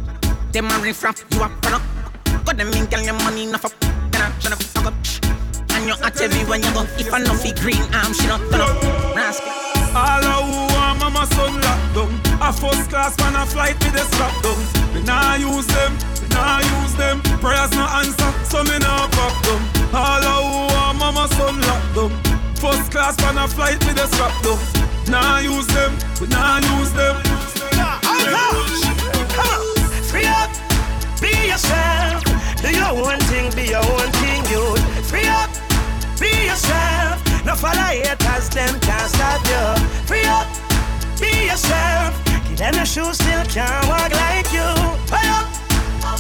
[0.53, 1.83] Them a riff raff, you a up.
[2.45, 3.73] Got them in, girl, your money enough up.
[4.41, 4.95] Tell up, fuck up.
[5.71, 6.83] And you at everywhere you go.
[6.99, 9.17] If I no fit green arm, she not turn up.
[9.17, 9.65] Rascal.
[9.95, 12.11] All who want mama son locked down
[12.43, 14.59] A first class man a flight with the strap down
[14.93, 19.35] Me nah use them, me nah use them Prayers no answer, so me nah pop
[19.47, 19.63] them
[19.95, 22.11] All who want mama son locked down
[22.57, 24.59] First class man a flight with the strap down
[25.09, 27.15] Nah use them, we nah use them
[29.31, 30.51] Come on, free up,
[31.21, 32.24] be yourself.
[32.65, 34.75] Do your own thing, be your own thing, you.
[35.05, 35.51] Free up,
[36.19, 37.21] be yourself.
[37.45, 39.85] No follow haters, them can't stop you.
[40.07, 40.49] Free up,
[41.21, 42.25] be yourself.
[42.49, 44.65] Give them the shoes, still can't walk like you.
[45.05, 45.47] Free up,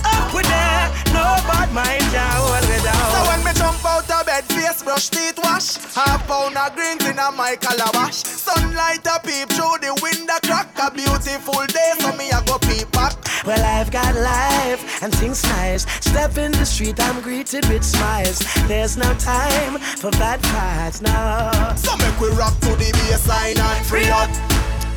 [0.04, 1.03] up with them.
[1.14, 3.08] No bad mind can hold me down.
[3.14, 7.04] So when me jump out of bed, face brush, teeth wash Half pound of greens
[7.06, 12.12] in a my calabash Sunlight a peep through the window crack A beautiful day, so
[12.16, 13.14] me a go peep back
[13.46, 15.82] Well, I've got life and things nice.
[16.00, 18.38] Step in the street, I'm greeted with smiles.
[18.66, 21.50] There's no time for bad parts, no.
[21.76, 24.30] So make we rock to the bassline and Free up,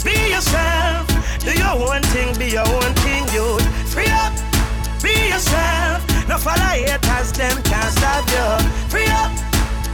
[0.04, 1.08] be yourself.
[1.44, 3.60] Do your own thing, be your own thing, you.
[3.92, 4.34] Free up,
[5.02, 6.04] be yourself.
[6.28, 8.48] No follow haters, them can't stop you.
[8.90, 9.32] Free up,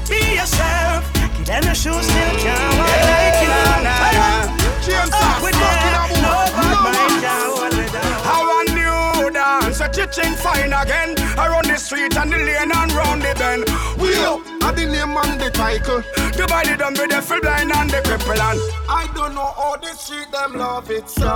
[0.07, 1.03] be yourself.
[1.37, 3.53] Give them the shoes, still can't walk like you.
[4.01, 4.47] Free up,
[4.85, 6.09] James up with them.
[6.23, 8.59] No bad mind How can hold me down.
[8.59, 13.21] a new dance, a teaching fine again Around the street and the lane and round
[13.21, 13.65] the bend.
[13.99, 16.03] We up, at the name and the title.
[16.35, 18.59] Divided them with the full blind and the cripple and
[18.89, 21.29] I don't know how the street them love it so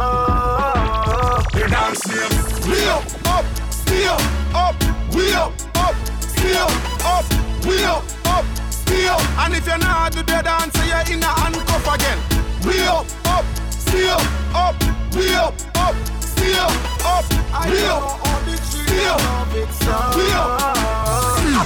[1.54, 2.34] The dance name
[2.66, 4.18] We up, up, still
[4.58, 4.76] up,
[5.14, 6.68] we up, up, still
[7.06, 7.26] up,
[7.64, 11.88] we up, up, still And if you're not do the dance, you're in a handcuff
[11.94, 12.18] again.
[12.66, 14.18] We up, up, still
[14.58, 14.76] up,
[15.14, 15.96] we up, up,
[16.48, 16.70] still
[17.06, 17.26] up,
[17.74, 18.18] still
[20.16, 20.78] we up.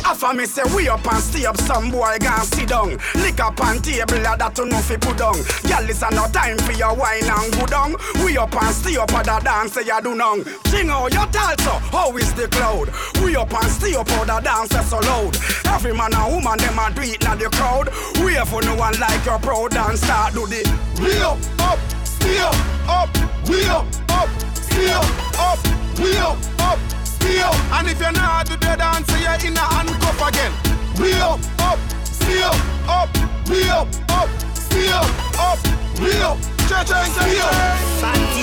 [0.05, 2.97] After me say we up and stay up, some boy gon' sit down.
[3.15, 5.33] Lick up on table, a that to no fi put down.
[5.33, 7.95] Girl, it's no time for your wine and go down.
[8.23, 10.43] We up and stay up, a the dance say you do none.
[10.69, 12.89] Ching out your talso, oh, how is the cloud?
[13.23, 15.35] We up and stay up, how the dance so loud.
[15.65, 17.89] Every man and woman, them a do it na the crowd.
[18.23, 20.63] We for no one like your proud and start do the.
[21.01, 22.55] We up, up, stay up,
[22.87, 23.09] up,
[23.49, 25.05] we up, up, stay up,
[25.37, 25.59] up,
[25.99, 26.79] we up, up,
[27.39, 27.55] up.
[27.77, 30.53] And if you're not do the dance, you're in a handcuff again.
[30.99, 32.55] We up, up, stay up,
[32.87, 33.09] up,
[33.49, 35.59] we up, up, stay up,
[35.99, 36.37] we up.
[36.67, 37.31] Church and stay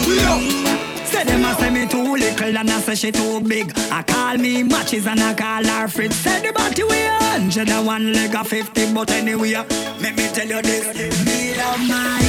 [0.06, 0.78] we up.
[1.06, 3.72] Say them a say me too little and I say she too big.
[3.90, 6.16] I call me matches and I call her Fritz.
[6.16, 10.46] Say the body we hundred and one leg a fifty, but anyway, let me tell
[10.46, 12.20] you this: me love my,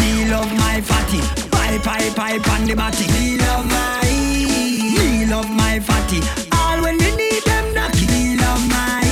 [0.00, 1.49] me love my fatty.
[1.70, 3.06] Pipe, pipe, pipe on the body.
[3.12, 6.18] Me love my, me love my fatty.
[6.50, 8.10] All when you need them knocky.
[8.10, 9.06] Me love my,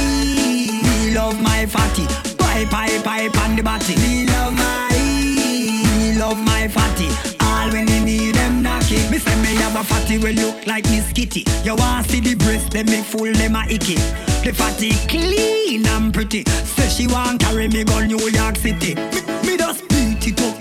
[0.83, 2.05] me love my fatty.
[2.35, 3.95] Pipe, pipe, pipe on the body.
[4.03, 7.07] Me love my, me love my fatty.
[7.47, 9.09] All when you need them knocky.
[9.09, 11.45] Me say me have a fatty will look like Miss Kitty.
[11.63, 13.95] You want see the breast, them me full them a icky.
[14.43, 16.43] The fatty clean and pretty.
[16.45, 18.97] Say she want carry me go New York City.
[18.97, 19.85] Me, me just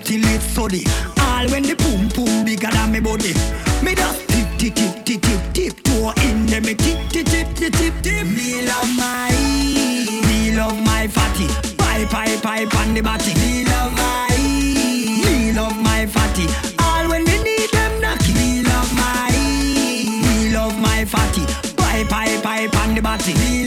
[0.08, 0.84] till it's sunny.
[1.20, 3.34] All when the boom boom bigger than me body.
[3.84, 7.47] Me just tip tip tip tip tip tip toe in them me tip tip tip
[7.55, 8.26] tip tip tip.
[8.26, 9.30] Me love my,
[10.28, 11.47] me love my fatty.
[11.76, 13.34] Pipe pipe pipe on the body.
[13.36, 14.32] Me love my,
[15.24, 16.47] me love my fatty.
[16.80, 18.34] All when you need them knocky.
[18.39, 19.32] Me love my,
[20.24, 21.43] me love my fatty.
[21.76, 23.66] Pipe pipe pipe on the body.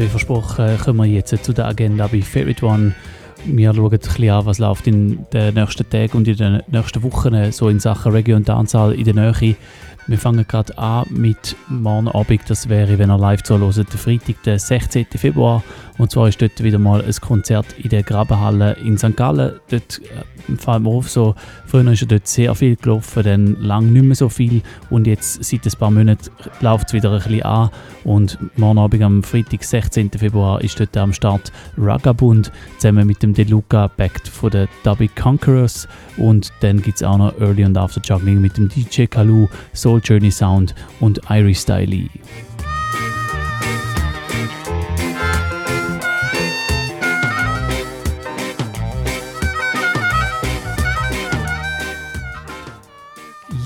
[0.00, 2.94] Wie versprochen, äh, kommen wir jetzt zu der Agenda bei Favorite One.
[3.44, 7.02] Wir schauen ein bisschen an, was läuft in den nächsten Tagen und in den nächsten
[7.02, 9.56] Wochen so in Sachen Reggae und Dancehall in der Nähe.
[10.06, 14.42] Wir fangen gerade an mit morgen Abend, das wäre, wenn ihr live zuhört, der Freitag,
[14.44, 15.06] der 16.
[15.16, 15.62] Februar.
[16.00, 19.18] Und zwar ist dort wieder mal ein Konzert in der Grabenhalle in St.
[19.18, 19.60] Gallen.
[19.68, 21.34] Dort äh, fällt mir auf, so,
[21.66, 24.62] früher ist ja dort sehr viel gelaufen, dann lang nicht mehr so viel.
[24.88, 26.30] Und jetzt, seit ein paar Monaten,
[26.62, 27.68] läuft es wieder ein bisschen an.
[28.04, 30.10] Und morgen Abend am Freitag, 16.
[30.12, 35.86] Februar, ist dort am Start Ragabund zusammen mit dem Deluca Backed von den Dubby Conquerors.
[36.16, 40.00] Und dann gibt es auch noch Early und After Juggling mit dem DJ Kalu, Soul
[40.02, 42.08] Journey Sound und Iris Styley.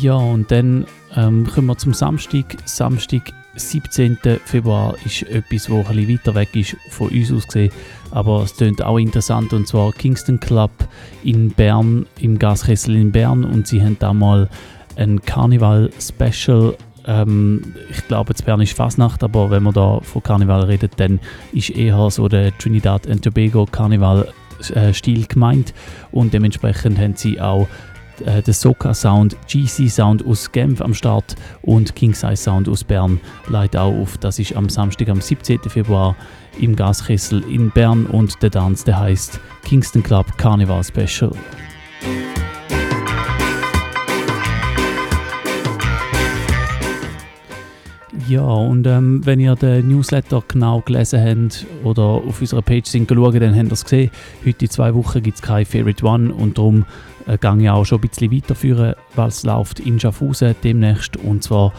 [0.04, 0.84] Ja, und dann
[1.16, 2.56] ähm, kommen wir zum Samstag.
[2.66, 4.18] Samstag, 17.
[4.44, 7.72] Februar, ist etwas, das ein weiter weg ist von uns aus gesehen.
[8.10, 10.72] Aber es klingt auch interessant und zwar Kingston Club
[11.22, 13.44] in Bern, im Gaskessel in Bern.
[13.44, 14.50] Und sie haben da mal
[14.96, 16.76] ein Karneval-Special.
[17.06, 21.18] Ähm, ich glaube, jetzt Bern ist Fasnacht, aber wenn man da von Karneval redet, dann
[21.52, 25.72] ist eher so der Trinidad and Tobago Karneval-Stil gemeint.
[26.12, 27.68] Und dementsprechend haben sie auch
[28.24, 32.84] äh, der Soca Sound, GC Sound aus Genf am Start und King Size Sound aus
[32.84, 34.18] Bern leitet auch auf.
[34.18, 35.60] Das ist am Samstag, am 17.
[35.68, 36.16] Februar
[36.60, 41.32] im Gaskessel in Bern und der Tanz, der heißt Kingston Club Carnival Special.
[48.26, 53.06] Ja, und ähm, wenn ihr den Newsletter genau gelesen habt oder auf unserer Page sind
[53.06, 54.10] geschaut, dann habt ihr es gesehen.
[54.46, 56.86] Heute in zwei Wochen gibt es kein Favorite One und darum
[57.26, 61.16] äh, gehe ich auch schon ein bisschen weiterführen, es läuft in Schaffhausen demnächst.
[61.16, 61.72] Und zwar,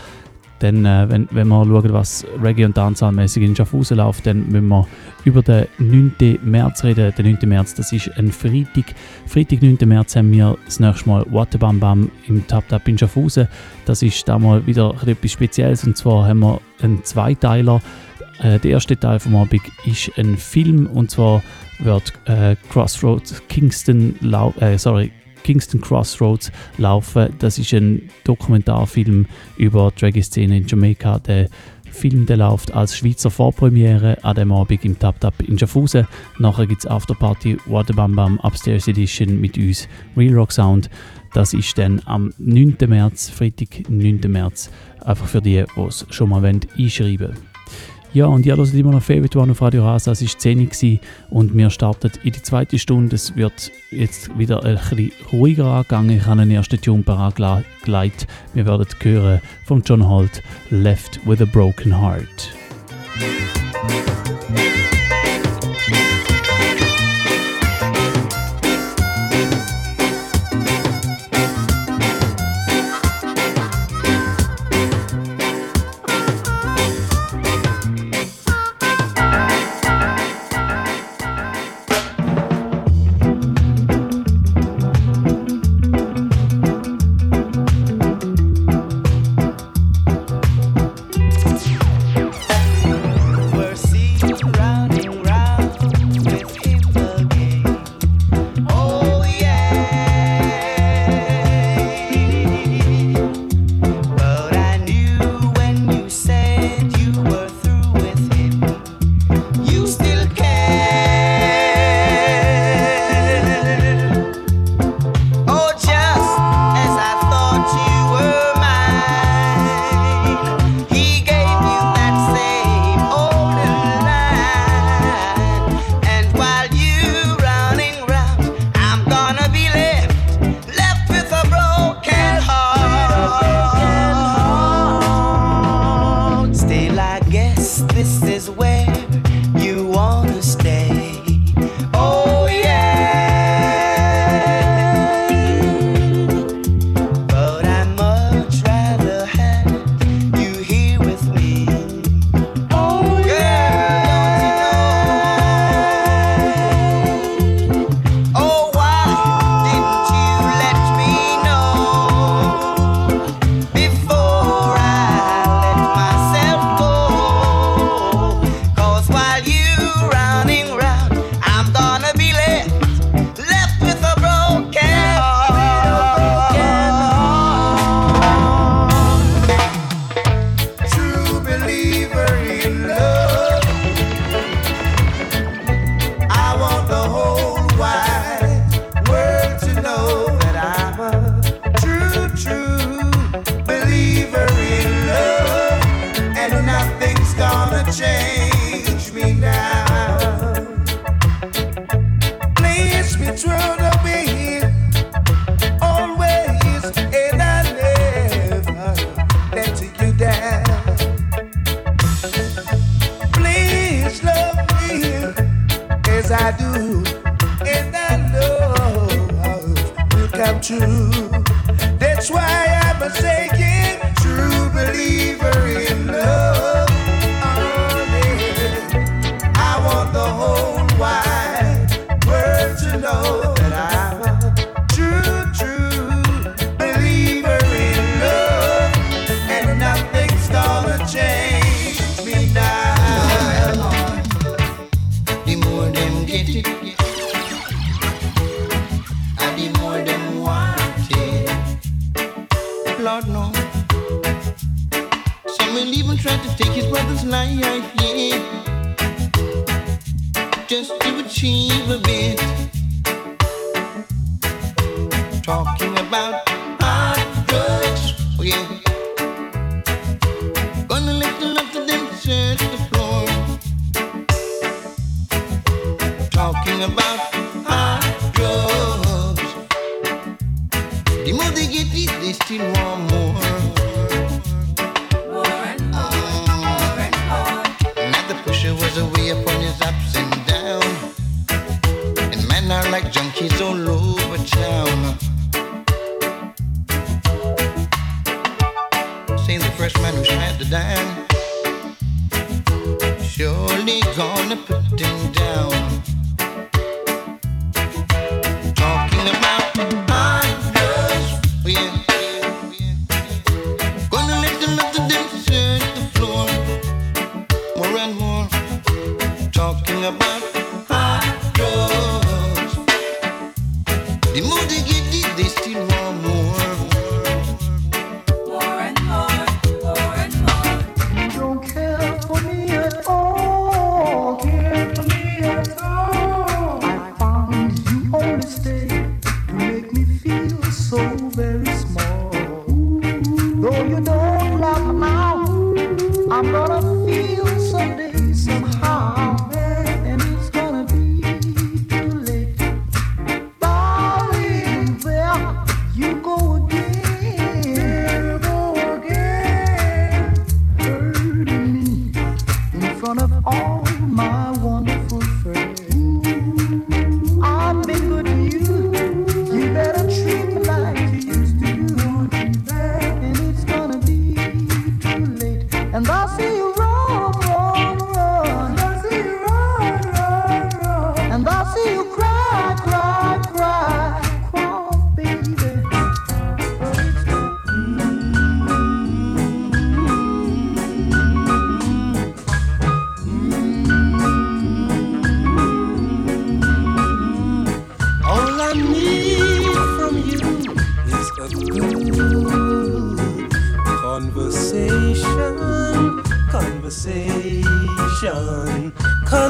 [0.59, 4.67] dann, äh, wenn, wenn wir schauen, was Reggae- und Dancehall-mäßig in Schaffhausen läuft, dann müssen
[4.67, 4.87] wir
[5.23, 6.39] über den 9.
[6.43, 7.13] März reden.
[7.17, 7.37] Der 9.
[7.47, 8.95] März, das ist ein Freitag.
[9.27, 9.77] Freitag, 9.
[9.85, 13.47] März, haben wir das nächste Mal Waterbam Bam im Tap Tap in Schaffhausen.
[13.85, 17.81] Das ist da mal wieder etwas Spezielles und zwar haben wir einen Zweiteiler.
[18.41, 21.41] Äh, der erste Teil vom Abend ist ein Film und zwar
[21.79, 24.15] wird äh, Crossroads Kingston,
[24.59, 25.11] äh, sorry,
[25.45, 27.29] Kingston Crossroads laufen.
[27.37, 29.27] Das ist ein Dokumentarfilm
[29.57, 31.19] über die Reggae-Szene in Jamaika.
[31.19, 31.49] Der
[31.91, 36.07] Film der läuft als Schweizer Vorpremiere an dem Abend im Tap Tap in Schaffhausen.
[36.39, 39.87] Nachher gibt es Afterparty Waterbam Bam Upstairs Edition mit uns
[40.17, 40.89] Real Rock Sound.
[41.33, 42.77] Das ist dann am 9.
[42.87, 44.21] März, Freitag, 9.
[44.27, 44.71] März.
[45.01, 47.54] Einfach für die, die es schon mal wollen, einschreiben wollen.
[48.15, 50.13] Ja, und ihr hört immer noch Favorite One auf Radio Rasa.
[50.13, 50.99] Es war 10 Uhr
[51.31, 53.17] und wir starten in die zweite Stunde.
[53.17, 56.11] Es wird jetzt wieder ein bisschen ruhiger angegangen.
[56.11, 57.35] Ich habe einen ersten Tune parat
[58.53, 62.53] Wir werden hören von John Holt, Left with a Broken Heart.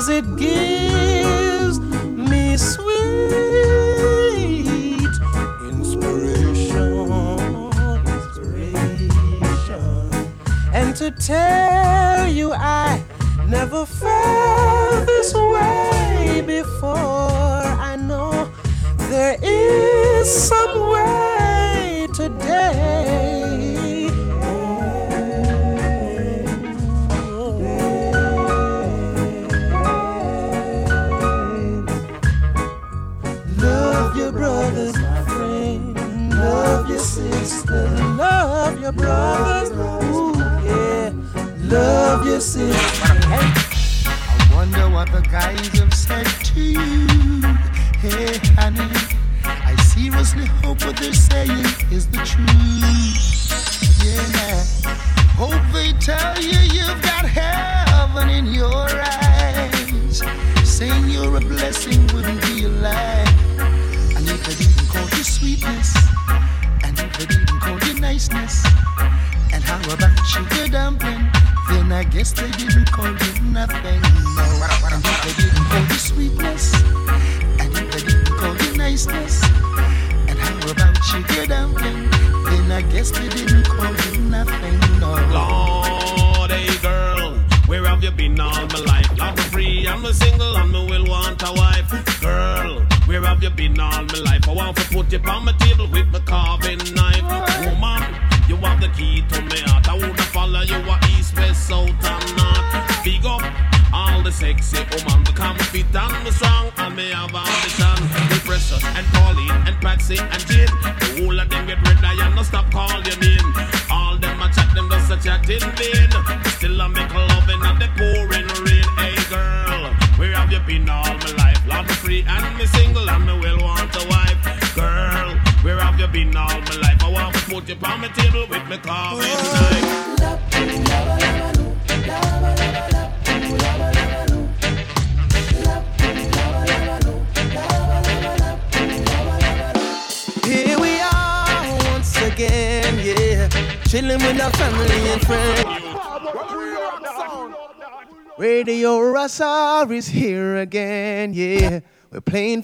[0.06, 0.85] Cause it gives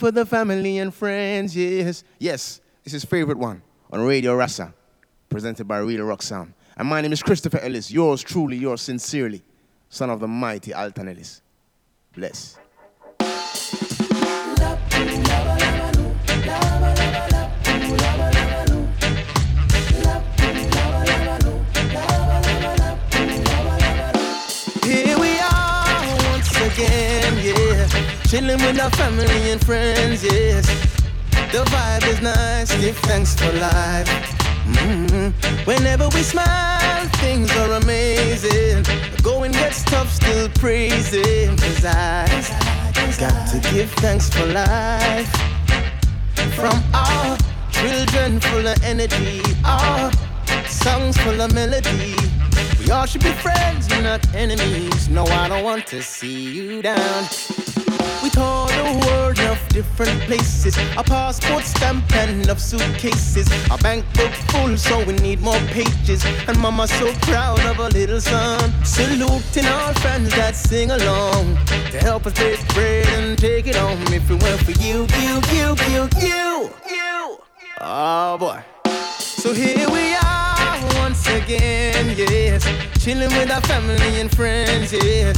[0.02, 2.04] for the family and friends, yes.
[2.18, 3.62] Yes, this is favorite one
[3.92, 4.74] on Radio Rasa,
[5.30, 6.56] presented by Real Rock Sound.
[6.76, 9.44] And my name is Christopher Ellis, yours truly, yours sincerely,
[9.90, 11.44] son of the mighty Alton Ellis.
[12.16, 12.58] Bless.
[28.32, 30.66] Chilling with our family and friends, yes.
[31.52, 34.08] The vibe is nice, give thanks for life.
[34.68, 35.34] Mhm.
[35.68, 38.86] Whenever we smile, things are amazing.
[39.22, 41.58] Going gets tough, still praising.
[41.58, 42.24] Cause I
[43.20, 45.30] got to give thanks for life.
[46.56, 47.38] From our
[47.74, 50.10] children full of energy, our
[50.70, 52.16] songs full of melody.
[52.80, 55.10] We all should be friends, not enemies.
[55.10, 57.28] No, I don't want to see you down.
[58.24, 60.78] We tour the world of different places.
[60.98, 63.48] A passport stamp and enough suitcases.
[63.70, 66.26] Our bank book full, so we need more pages.
[66.48, 68.72] And mama's so proud of her little son.
[68.84, 71.58] Saluting our friends that sing along
[71.92, 74.02] to help us break bread and take it home.
[74.08, 77.40] If it weren't for you, you, you, you, you, you.
[77.82, 78.64] Oh boy.
[79.20, 82.64] So here we are once again, yes.
[83.04, 85.38] Chilling with our family and friends, yes.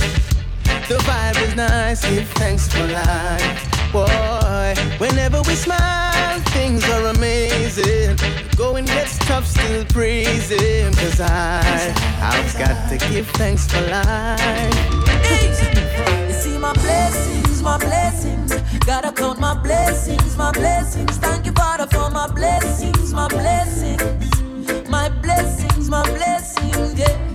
[0.89, 3.91] The vibe is nice, give thanks for life.
[3.93, 8.17] Boy, whenever we smile, things are amazing.
[8.57, 10.93] Going gets tough, still praising.
[10.93, 14.75] Cause I, I've got to give thanks for life.
[16.27, 18.53] You see my blessings, my blessings.
[18.85, 21.17] Gotta count my blessings, my blessings.
[21.17, 24.29] Thank you, Father, for my blessings, my blessings.
[24.89, 27.32] My blessings, my blessings, yeah.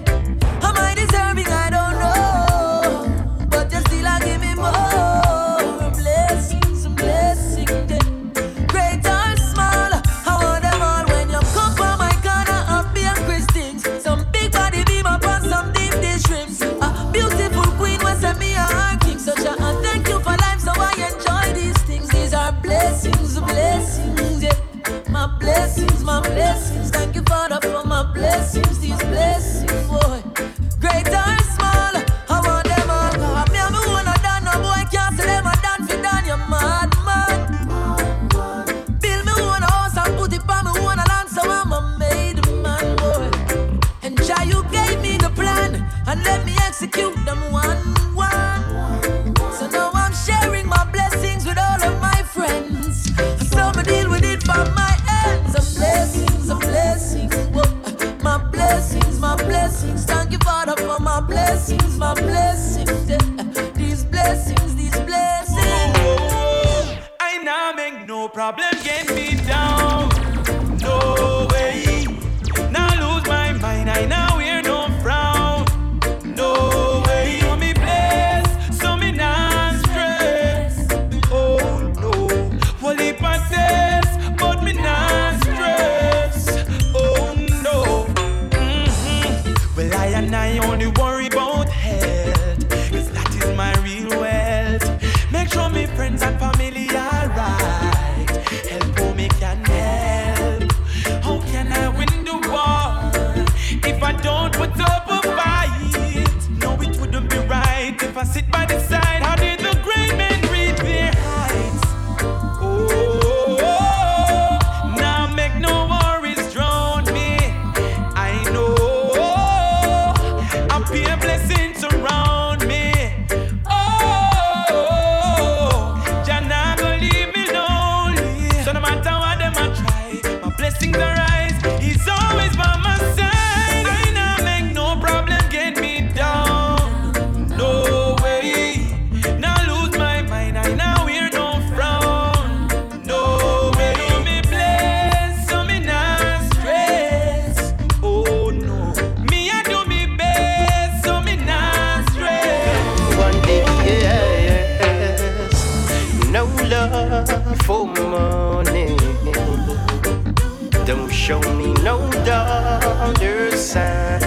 [160.88, 164.24] Don't show me no dollar signs.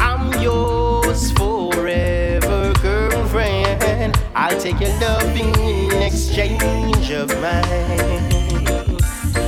[0.00, 4.18] I'm yours forever, girlfriend.
[4.34, 8.28] I'll take your love in exchange of mine.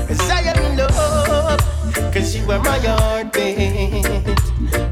[0.06, 1.60] Cause I am in love,
[2.14, 4.06] cause you are my heartbeat.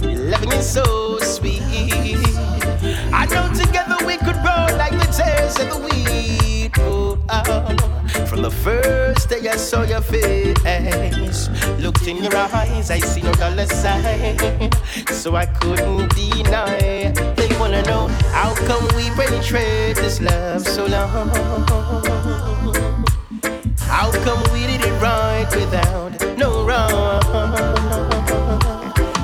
[0.03, 1.63] Your loving is so sweet.
[3.13, 6.73] I know together we could roll like the tears of the wheat.
[6.81, 7.84] Oh, oh.
[8.35, 11.49] From the first day I saw your face,
[11.79, 14.73] looked in your eyes, I see no dollar sign.
[15.07, 17.13] So I couldn't deny.
[17.37, 21.29] They wanna know how come we penetrate this love so long.
[23.79, 27.23] How come we did it right without no wrong?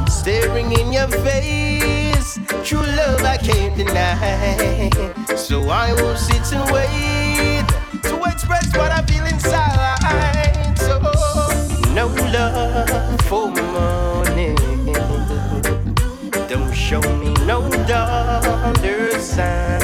[0.07, 4.89] Staring in your face, true love I can't deny.
[5.35, 7.30] So I won't sit and wait
[8.53, 10.79] express what I feel inside.
[10.79, 10.99] So
[11.95, 14.55] no love for money.
[16.49, 19.81] Don't show me no dollar sign.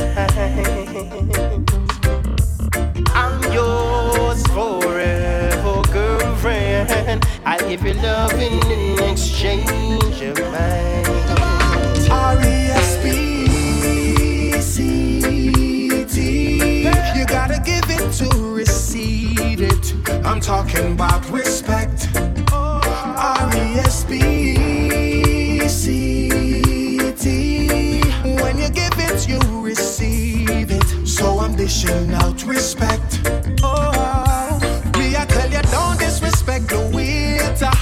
[3.14, 7.24] I'm yours forever, girlfriend.
[7.44, 10.85] I'll give you love in exchange of mine.
[20.36, 22.08] I'm talking about respect.
[22.52, 23.80] R-E-S-P-C-T
[28.42, 31.08] When you give it, you receive it.
[31.08, 33.22] So I'm dishing out respect.
[33.62, 34.58] Oh,
[34.98, 37.72] me I tell you don't disrespect the waiter.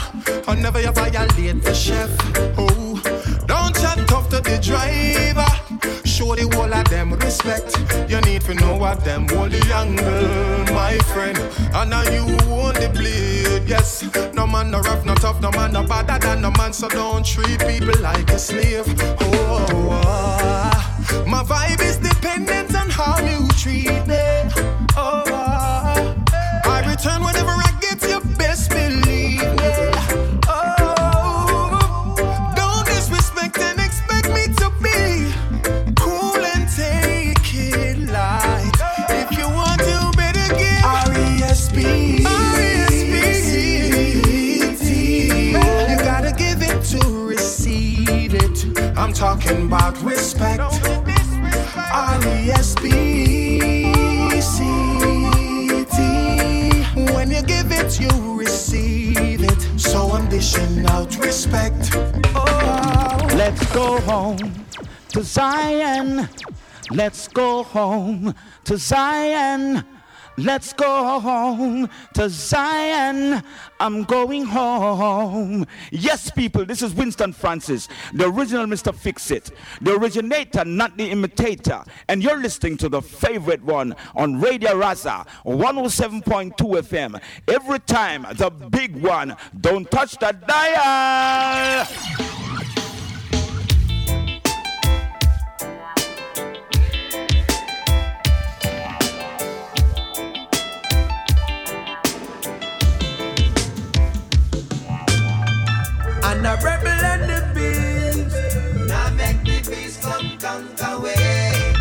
[0.47, 2.09] Or never you violate the chef.
[2.57, 3.01] Oh,
[3.49, 5.45] don't chat tough to the driver.
[6.05, 7.77] Show the whole of them respect.
[8.09, 8.21] You
[8.57, 11.39] to know what them the angle, my friend.
[11.75, 12.27] And now you
[12.73, 14.05] the blade, yes.
[14.35, 16.73] No man no rough, no tough, no man no better than no man.
[16.73, 18.85] So don't treat people like a slave.
[19.21, 21.25] Oh, oh, oh.
[21.27, 22.54] my vibe is dependent
[67.05, 69.85] Let's go home to Zion.
[70.39, 73.43] Let's go home to Zion.
[73.79, 75.67] I'm going home.
[75.91, 78.95] Yes, people, this is Winston Francis, the original Mr.
[78.95, 79.51] Fix It,
[79.83, 81.85] the originator, not the imitator.
[82.09, 87.21] And you're listening to the favorite one on Radio Rasa 107.2 FM.
[87.49, 89.37] Every time, the big one.
[89.61, 92.44] Don't touch that dial.
[106.47, 108.37] And a rebel and the beast.
[108.87, 111.73] Now make the beast come conquer way.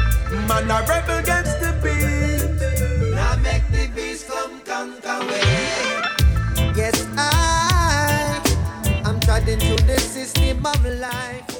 [0.48, 3.14] Man, a rebel against the beast.
[3.14, 6.72] Now make the beast come conquer way.
[6.78, 8.42] Yes, I
[9.04, 11.53] am treading through the system of life.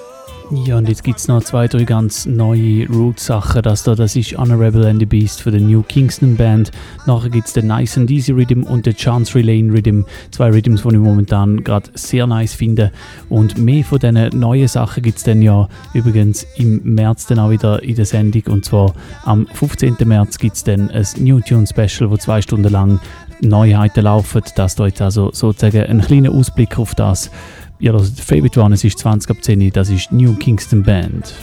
[0.56, 3.64] Ja, und jetzt gibt es noch zwei, drei ganz neue Roots-Sachen.
[3.64, 6.72] Das da, das ist Honorable and the Beast für die New Kingston Band.
[7.08, 10.04] Nachher gibt es den Nice and Easy Rhythm und den Chancery Lane Rhythm.
[10.30, 12.92] Zwei Rhythms, die ich momentan gerade sehr nice finde.
[13.30, 17.50] Und mehr von diesen neuen Sachen gibt es dann ja übrigens im März dann auch
[17.50, 18.44] wieder in der Sendung.
[18.50, 18.94] Und zwar
[19.24, 19.96] am 15.
[20.06, 23.00] März gibt es dann ein New Tune Special, wo zwei Stunden lang
[23.42, 24.44] Neuheiten laufen.
[24.56, 27.32] Das da jetzt also sozusagen ein kleiner Ausblick auf das.
[27.80, 31.34] Ja, das Favorite One, es ist 20 ab 10, das ist New Kingston Band.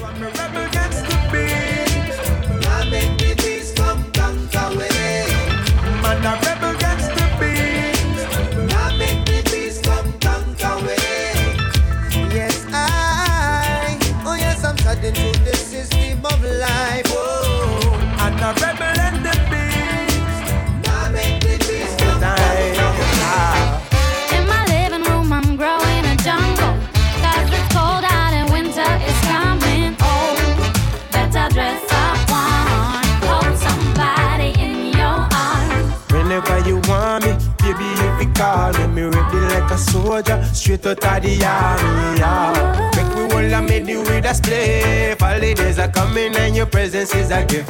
[39.90, 42.18] soldier, straight out of the army.
[42.18, 42.90] Yeah.
[42.96, 45.16] Make we all a made you with play.
[45.18, 47.68] Holidays are coming and your presence is a gift.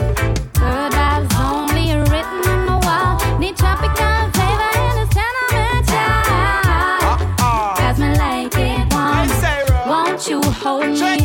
[0.54, 3.38] Good eyes only written in the wall.
[3.38, 5.88] Need tropical flavor in a sentiment.
[7.12, 7.76] Uh-uh.
[7.76, 9.42] Cause me like it once.
[9.88, 11.19] Won't you hold me?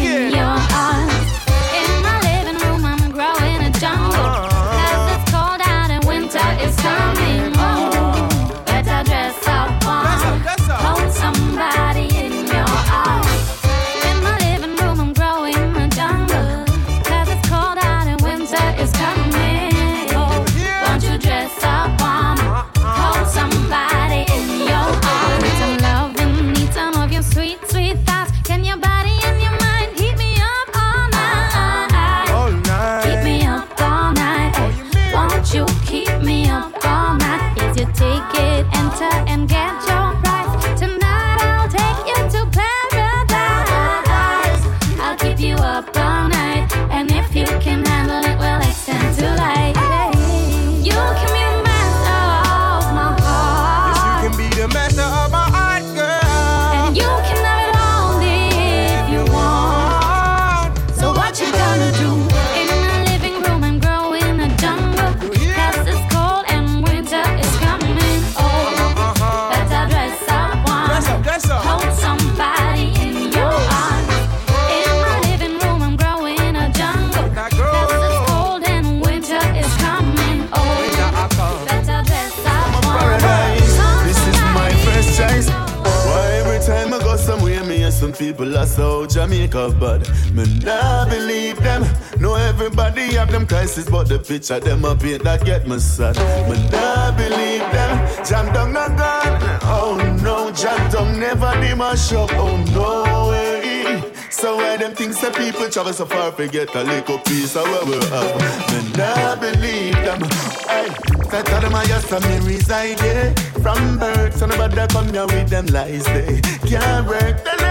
[88.56, 91.86] Are so Jamaica, but me nah believe them.
[92.20, 96.16] Know everybody have them crisis, but the picture them up here that get me sad.
[96.50, 98.26] Me nah believe them.
[98.26, 99.60] Jam down not gone.
[99.64, 102.30] Oh no, jam down never be my shop.
[102.34, 104.12] Oh no way.
[104.30, 107.86] So why them things that people travel so far forget a little piece of where
[107.86, 108.36] we have?
[108.72, 110.22] Me nah believe them.
[110.68, 110.90] Hey,
[111.32, 113.34] that tell them I just me reside yeah.
[113.62, 117.65] From birth, so nobody come here with them lies they can't work.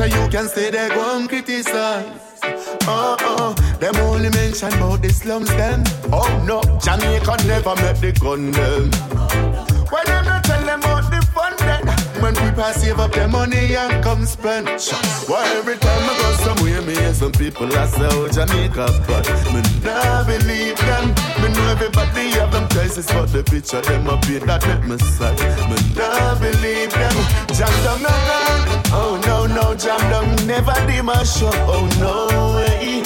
[0.00, 2.06] So you can stay there go and criticize.
[2.88, 5.84] Oh oh, them only mention about the slums them.
[6.10, 8.90] Oh no, Jamaica never met the gun them.
[9.90, 10.39] Why them
[12.30, 14.68] When people save up their money and come spend.
[15.26, 19.26] Why every time I go somewhere, me hear some people I say, oh, Jamaica, but
[19.50, 21.08] me nah believe them.
[21.42, 24.96] Me know everybody have them choices, but the picture them up here that make me
[24.98, 25.34] sad.
[25.66, 27.16] Me nah believe them.
[27.50, 28.14] Jam down, no.
[28.94, 31.50] Oh, no, no, jam down, never did my show.
[31.66, 33.02] Oh, no way.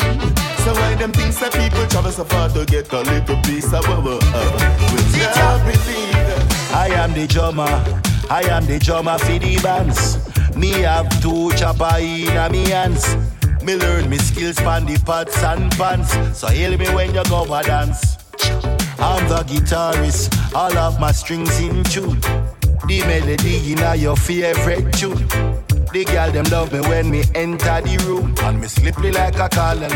[0.65, 3.89] So why them things that people travel so far to get a little piece of
[3.89, 4.85] we have?
[4.93, 6.49] We nah believe them.
[6.75, 8.13] I am the drummer.
[8.31, 10.19] I am the drummer for the bands.
[10.57, 13.17] Me have two chopper in me hands.
[13.63, 16.11] Me learn me skills pan the pots and pans.
[16.37, 18.19] So hail me when you go a dance.
[18.99, 22.21] I'm the guitarist, all of my strings in tune.
[22.87, 25.27] The melody in your favorite tune.
[25.93, 29.49] The girl them love me when me enter the room, and me slippery like a
[29.49, 29.89] collar.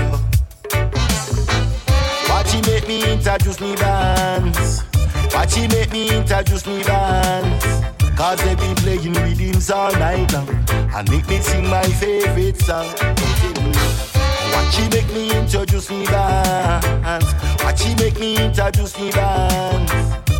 [2.28, 4.84] Watch he make me introduce me dance.
[5.34, 7.97] Watch he make me introduce me dance.
[8.18, 10.48] Cause they be playing rhythms all night long.
[10.92, 12.92] And make me sing my favorite song.
[14.52, 17.32] Watch he make me introduce me dance
[17.62, 19.92] Watch he make me introduce me dance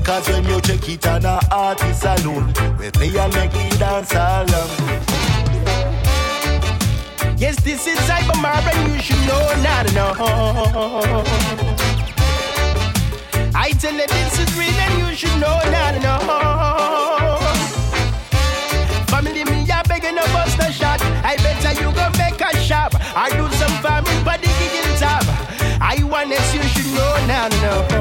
[0.05, 4.13] Cause when you check it on a artist alone We play and make me dance
[4.13, 4.71] along.
[7.39, 10.13] Yes, this is Cyber Marvin, you should know, not know.
[13.55, 17.48] I tell you this is real and you should know, not know.
[20.59, 21.01] No a shot.
[21.25, 22.95] I better you go make a shop.
[23.17, 25.25] I do some farming, but the gigging top.
[25.81, 27.98] I want this, you should know, now know.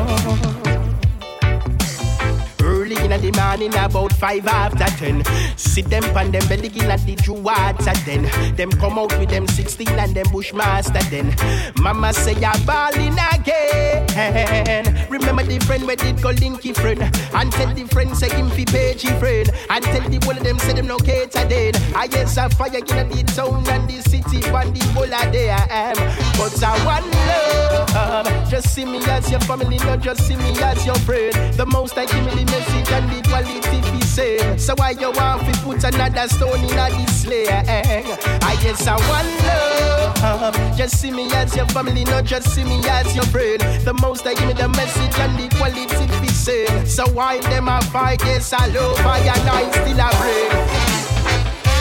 [3.07, 5.23] Early in the morning, about five after ten.
[5.55, 8.23] Sit them pan them belly in at the true water then.
[8.55, 11.33] Them come out with them 16 and them bushmaster then.
[11.77, 15.07] Mama say you're balling again.
[15.09, 17.01] Remember the friend where did go linky friend.
[17.33, 19.49] And tell the friend say him fi pagey friend.
[19.69, 21.75] And tell the one of them say them no cater then.
[21.95, 25.55] I guess a fire in the town and the city and the whole of there
[25.55, 25.95] I am.
[26.37, 28.49] But I want love.
[28.49, 31.33] Just see me as your family, not just see me as your friend.
[31.53, 34.57] The most I give me the message and the be same.
[34.57, 37.45] So why you want to put another stone in a display?
[37.49, 40.77] Ah, I guess I want love.
[40.77, 43.61] Just see me as your family, not just see me as your friend.
[43.85, 46.85] The most I give me the message and the quality be same.
[46.85, 48.21] So why them a fight?
[48.25, 50.51] Yes, I love I and I still a break.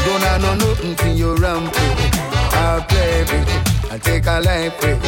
[0.04, 2.16] Don't have no nothing for your rampage.
[2.52, 3.92] I'll play it.
[3.92, 4.98] I take a life break.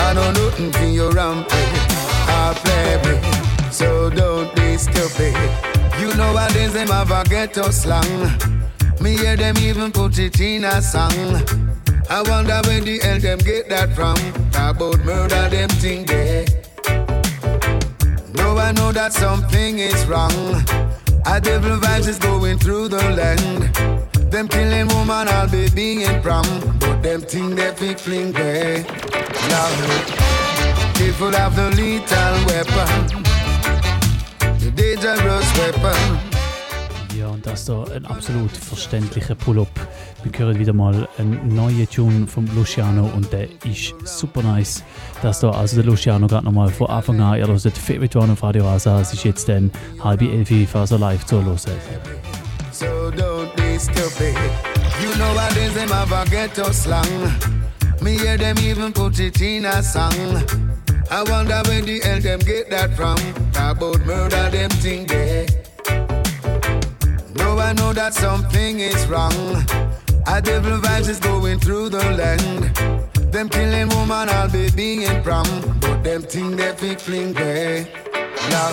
[0.00, 1.82] I know nothing for your rampage.
[2.28, 3.37] I'll play it.
[3.78, 5.36] So don't be stupid.
[6.00, 8.20] You know what is them have a ghetto slang.
[9.00, 11.12] Me hear them even put it in a song.
[12.10, 14.16] I wonder where the hell them get that from.
[14.50, 16.44] Talk about murder, them thing there.
[18.34, 20.32] No, I know that something is wrong.
[21.26, 23.72] A devil vibes is going through the land.
[24.32, 26.46] Them killing woman, I'll be being prom.
[26.80, 28.84] But them thing they fit fling way.
[29.48, 29.70] Now,
[30.94, 33.37] people have the lethal weapon.
[34.78, 35.92] The dangerous weapon.
[37.18, 39.66] Ja, und das ist da ein absolut verständlicher Pull-up.
[40.22, 44.84] Wir hören wieder mal einen neuen Tune von Luciano und der ist super nice.
[45.20, 48.42] Das da, also der Luciano gerade nochmal von Anfang an, ihr hört Favorite One auf
[48.44, 49.00] Radio Rasa.
[49.00, 51.58] Es ist jetzt dann halb elf, falls ihr live zuhören.
[52.70, 54.36] So don't be stupid.
[55.02, 57.02] You know what is have a ghetto slang.
[58.00, 60.67] Me hear them even put it in a song.
[61.10, 63.16] I wonder where the hell them get that from.
[63.56, 65.46] About murder, them thing there.
[67.34, 69.32] No, I know that something is wrong.
[70.26, 72.76] A devil vibes is going through the land.
[73.32, 75.46] Them killing woman, I'll be being prom.
[75.80, 77.90] But them thing they fit fling way.
[78.50, 78.70] Now,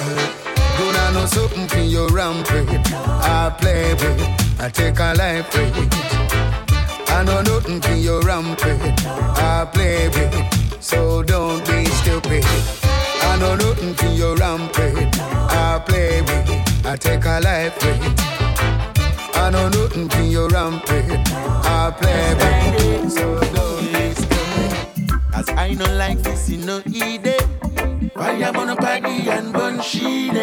[0.78, 2.92] gonna know something for your rampage.
[2.94, 7.10] I play with, I take a life with.
[7.10, 9.06] I know nothing for your rampage.
[9.06, 12.46] I play with, so don't be stupid.
[12.46, 15.18] I know nothing for your rampage.
[15.20, 18.14] I play with, I take a life with.
[19.36, 21.28] I I know nothing for your rampage.
[21.32, 25.18] I play with so don't listen.
[25.34, 27.46] As I no like this, you know, eat it.
[28.16, 30.34] I'm on a party and bun sheet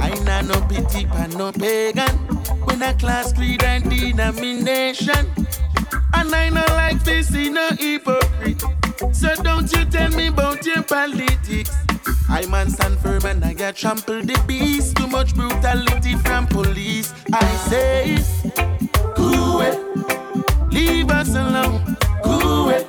[0.00, 2.14] I know no pity for no pagan.
[2.66, 5.26] When a class creed and denomination.
[6.20, 8.62] And I no like this, you know, hypocrite.
[9.12, 11.74] So don't you tell me about your politics.
[12.28, 14.98] I man stand firm and I get trampled the beast.
[14.98, 17.14] Too much brutality from police.
[17.32, 18.18] I say,
[19.14, 19.64] cool.
[20.68, 21.96] Leave us alone.
[22.22, 22.86] Cool.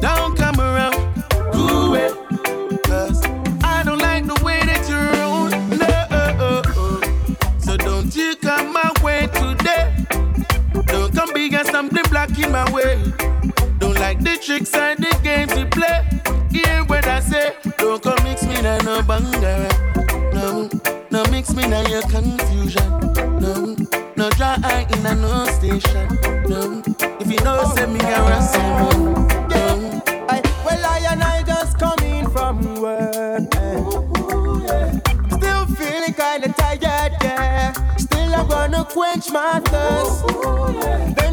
[0.00, 1.24] Don't come around.
[1.52, 2.21] Cool.
[11.96, 13.02] And black in my way.
[13.78, 16.04] Don't like the tricks and the games you play.
[16.50, 17.54] Hear what I say.
[17.78, 19.68] Don't come mix me na no banger.
[20.32, 20.68] No,
[21.10, 22.88] no mix me na your confusion.
[23.40, 23.76] No,
[24.16, 26.06] no dry eye in a no station.
[26.48, 26.82] No,
[27.20, 29.21] if you know send me a rascal.
[39.32, 39.40] Then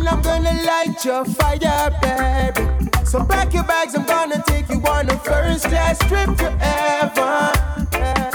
[0.08, 2.62] I'm gonna light your fire, baby.
[3.04, 6.50] So pack your bags, I'm gonna take you on a first class trip to
[7.92, 8.32] yeah.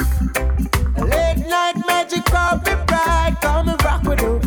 [0.99, 4.39] Late night magic, call me bright, come and rock with the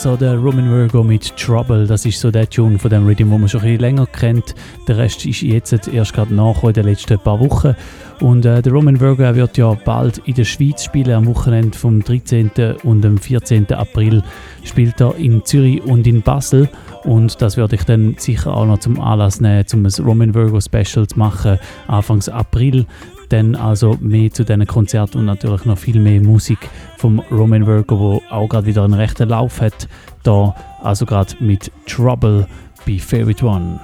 [0.00, 1.86] das so der Roman Virgo mit Trouble.
[1.86, 4.54] Das ist so der Tune von dem Rhythm, den man schon ein bisschen länger kennt.
[4.88, 7.76] Der Rest ist jetzt erst gerade nach in den letzten paar Wochen.
[8.20, 11.14] Und äh, der Roman Virgo wird ja bald in der Schweiz spielen.
[11.14, 12.50] Am Wochenende vom 13.
[12.84, 13.72] und dem 14.
[13.72, 14.22] April
[14.62, 16.68] spielt er in Zürich und in Basel.
[17.04, 20.60] Und das werde ich dann sicher auch noch zum Anlass nehmen, um ein Roman Virgo
[20.60, 22.84] Special zu machen, Anfangs April.
[23.30, 26.58] Dann also mehr zu diesen Konzerten und natürlich noch viel mehr Musik
[26.98, 29.88] vom Roman Virgo, wo auch gerade wieder einen rechten Lauf hat.
[30.24, 32.46] Da also gerade mit Trouble
[32.84, 33.80] bei Favorite One.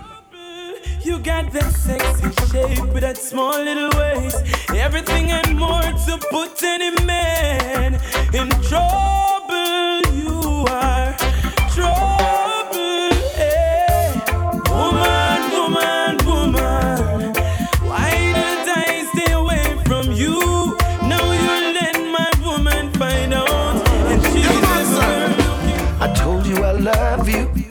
[1.07, 4.43] You got that sexy shape with that small little waist.
[4.75, 7.95] Everything and more to put any man
[8.35, 9.36] in trouble.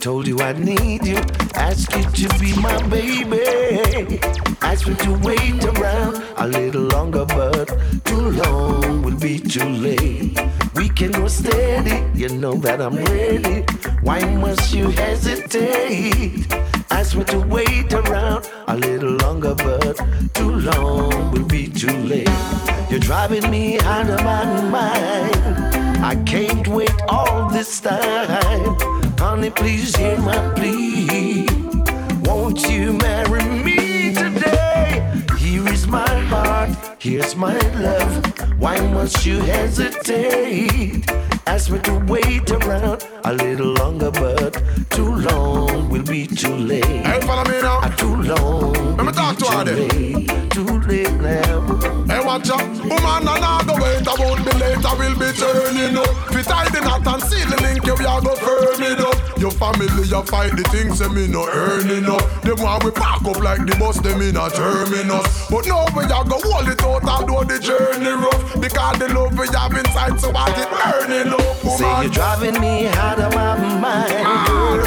[0.06, 1.20] Told you I need you,
[1.56, 4.20] ask you to be my baby.
[4.62, 7.66] Ask me to wait around a little longer, but
[8.04, 10.38] too long will be too late.
[10.76, 13.64] We can go steady, you know that I'm ready.
[14.02, 16.54] Why must you hesitate?
[16.92, 19.96] Ask me to wait around a little longer, but
[20.34, 22.30] too long will be too late.
[22.88, 25.75] You're driving me out of my mind.
[26.08, 28.76] I can't wait all this time.
[29.18, 31.48] Honey, please hear my plea.
[32.22, 33.75] Won't you marry me?
[35.86, 38.60] Here is my heart, here's my love.
[38.60, 41.08] Why must you hesitate?
[41.46, 44.60] Ask me to wait around a little longer, but
[44.90, 46.84] too long will be too late.
[46.84, 47.78] Hey, follow me now.
[47.84, 48.96] Ah, too long.
[48.96, 50.48] Let me talk to her then.
[50.50, 51.60] too late now.
[52.06, 52.66] Hey, watch out.
[52.66, 54.84] Woman, and I go wait be late.
[54.84, 56.08] I Will be turning up.
[56.32, 57.84] Fit tie the knot and seal the link.
[57.84, 59.38] You are go firm it up.
[59.38, 62.24] Your family, you fight the things that me no earning up.
[62.42, 65.50] Them want we pack up like the bus, them in a terminus.
[65.50, 68.60] But now we are go hold it out although the journey rough.
[68.60, 71.56] Because the love we have inside, so I get burning up.
[71.76, 72.02] Say Woman.
[72.02, 74.80] you're driving me out of my mind, girl.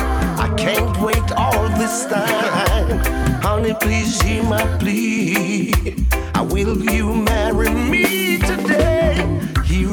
[0.46, 3.00] I can't wait all this time.
[3.42, 5.96] Honey, please hear my plea.
[6.34, 9.09] I will you marry me today?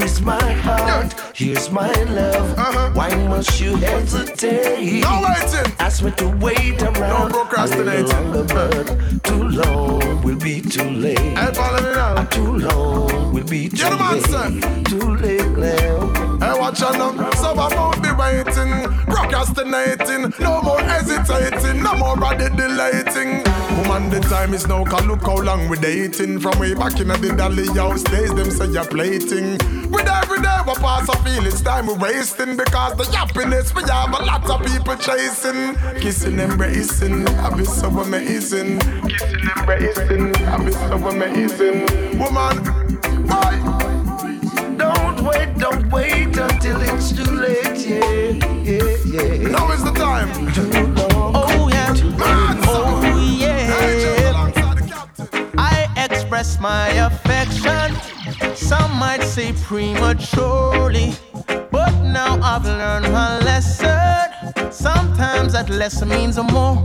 [0.06, 2.92] Please, my heart, here's my love, uh-huh.
[2.94, 5.02] why must you hesitate?
[5.02, 5.72] No waiting.
[5.80, 7.32] Ask me to wait around.
[7.32, 8.06] No procrastinating.
[8.06, 11.18] Longer, but too long will be too late.
[11.18, 12.24] Hey, follow me now.
[12.26, 14.22] Too long will be too late.
[14.26, 14.84] son.
[14.84, 16.25] Too late now.
[16.38, 16.94] Hey, watch out.
[17.36, 18.72] So I won't be waiting,
[19.06, 20.32] procrastinating.
[20.38, 23.42] No more hesitating, no more body delating.
[23.76, 26.40] Woman, the time is now, cause look how long we dating.
[26.40, 29.58] From way back in the dolly house days, them say you're plating.
[29.90, 32.56] With every day we pass, I feel it's time we're wasting.
[32.56, 35.74] Because the happiness we have a lot of people chasing.
[36.00, 38.78] Kissing, embracing, I be so amazing.
[39.08, 42.18] Kissing, embracing, I be so amazing.
[42.18, 43.75] Woman.
[44.97, 47.78] Don't wait, don't wait until it's too late.
[47.86, 48.31] Yeah,
[48.70, 49.48] yeah, yeah.
[49.48, 50.28] Now is the time.
[50.52, 50.68] Too
[50.98, 51.32] long.
[51.35, 51.94] Oh yeah.
[52.18, 53.02] Ah, oh
[53.43, 54.52] yeah.
[55.59, 57.89] I express my affection.
[58.55, 61.14] Some might say prematurely,
[61.70, 64.73] but now I've learned my lesson.
[64.73, 66.85] Sometimes that lesson means more.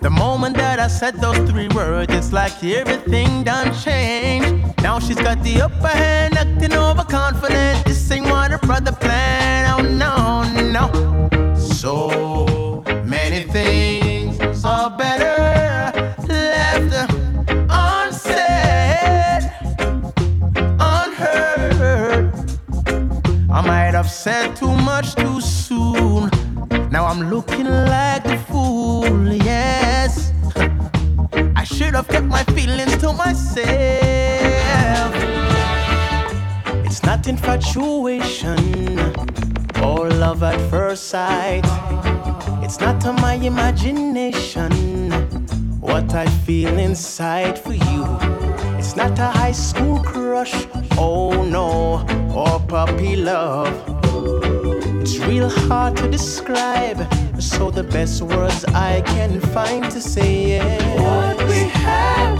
[0.00, 4.82] The moment that I said those three words, it's like everything done changed.
[4.82, 7.84] Now she's got the upper hand, acting overconfident.
[7.84, 9.68] This ain't what her brother planned.
[9.76, 10.44] Oh no,
[10.76, 11.54] no.
[11.54, 15.36] So many things are better
[16.28, 17.12] left
[17.68, 19.52] unsaid,
[20.80, 22.32] unheard.
[23.50, 26.30] I might have said too much too soon.
[26.90, 28.29] Now I'm looking like
[32.00, 33.66] I should have kept my feelings to myself.
[36.86, 38.98] It's not infatuation
[39.82, 41.66] or love at first sight.
[42.64, 44.70] It's not to my imagination
[45.78, 48.06] what I feel inside for you.
[48.78, 50.54] It's not a high school crush,
[50.96, 53.74] oh no, or puppy love.
[55.02, 56.98] It's real hard to describe,
[57.40, 60.82] so the best words I can find to say it.
[61.00, 62.39] What we have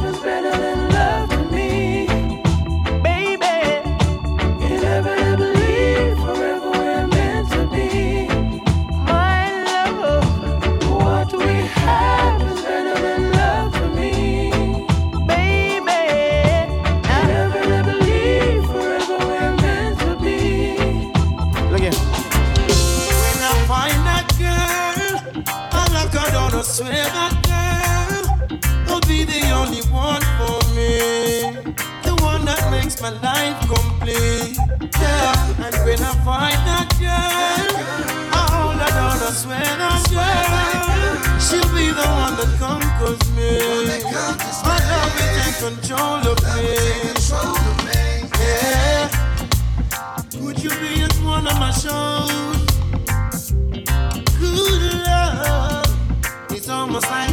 [33.00, 34.56] my life complete.
[35.00, 37.68] Yeah, and when I find that girl,
[38.32, 39.64] I hold her down, I swear
[41.40, 43.52] she'll be the one that conquers me.
[44.64, 46.70] My love will take control of me.
[48.38, 49.08] Yeah.
[50.42, 52.70] Would you be at one of my shows?
[54.38, 55.90] Good love.
[56.50, 57.29] It's almost like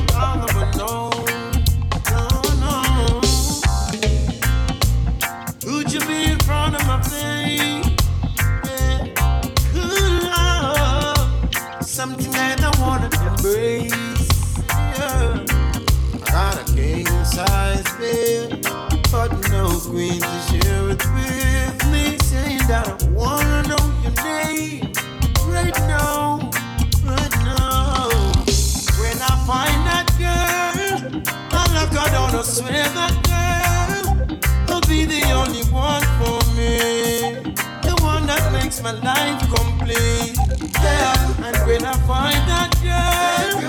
[38.88, 40.38] my life complete.
[40.82, 43.60] Yeah, and when I find that girl,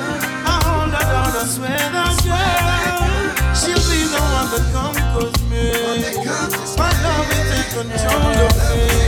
[0.47, 5.75] I hold her down, I swear that girl, she'll be the one that conquers me.
[6.79, 9.08] My love will take control of me.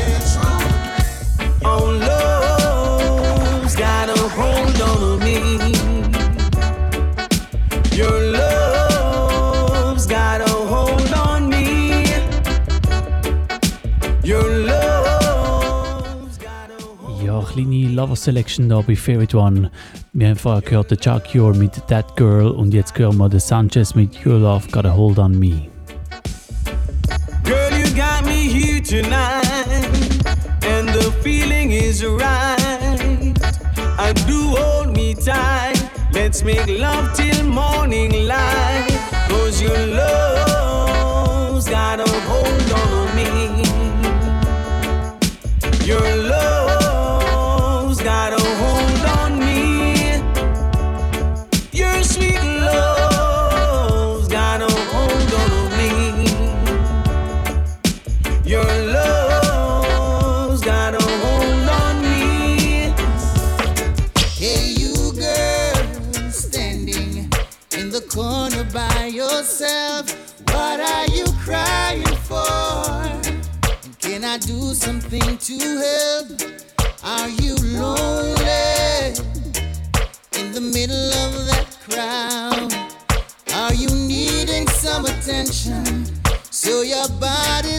[18.01, 19.71] Lover Selection da bei Favorite One.
[20.15, 23.41] Wir haben vorher gehört, der Chuck Cure mit That Girl und jetzt hören wir den
[23.41, 25.69] Sanchez mit Your Love Got a Hold on Me.
[27.45, 29.45] Girl, you got me here tonight,
[30.67, 33.39] and the feeling is right.
[33.99, 35.87] I do hold me tight.
[36.15, 38.89] Let's make love till morning light.
[39.29, 43.63] Cause your love's got a hold on me.
[45.85, 46.60] Your love's
[74.11, 76.27] Can I do something to help?
[77.05, 79.15] Are you lonely
[80.37, 82.75] in the middle of that crowd?
[83.55, 86.07] Are you needing some attention?
[86.51, 87.70] So your body's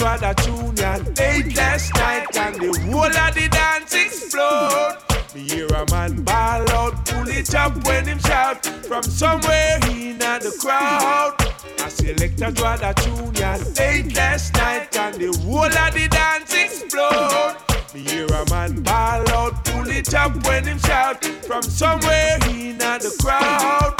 [0.00, 4.96] tune ya late last night and the whole of the dance explode.
[5.34, 10.18] Me hear a man ball out, pull it up when him shout from somewhere in
[10.18, 11.34] the crowd.
[11.80, 17.56] I select a tune ya late last night and the whole of the dance explode.
[17.94, 22.78] Me hear a man ball out, pull it up when him shout from somewhere in
[22.78, 23.99] the crowd.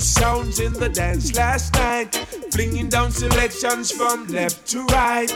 [0.00, 2.16] Sounds in the dance last night,
[2.52, 5.30] flinging down selections from left to right.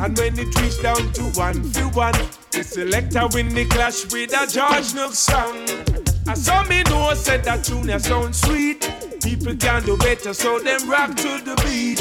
[0.00, 2.14] And when it reached down to one for one,
[2.50, 6.09] the selector win the clash with a George Nooks song.
[6.30, 8.88] I saw me know said that tune sound sweet.
[9.20, 11.98] People can do better, so them rock to the beat.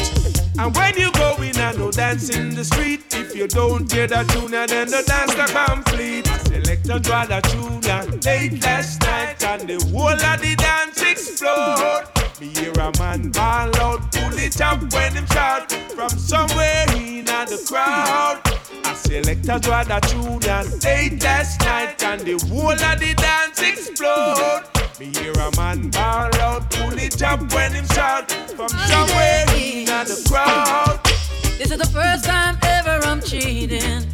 [0.59, 4.05] And when you go in and no dance in the street, if you don't hear
[4.05, 6.27] that tune, then the dance not complete.
[6.45, 7.81] Selector draw that tune
[8.21, 12.05] late last night, and the whole of the dance explode.
[12.39, 17.25] Me hear a man ball out, pull it up when him shout from somewhere in
[17.25, 18.48] the crowd.
[18.83, 23.61] I selector draw the tune ya late last night, and the whole of the dance
[23.61, 24.63] explode.
[24.99, 29.85] Me hear a man ball out, pull it up when him shout from somewhere in
[29.85, 30.99] the crowd.
[31.57, 34.05] This is the first time ever I'm cheating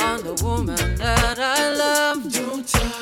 [0.00, 2.26] on the woman that I love.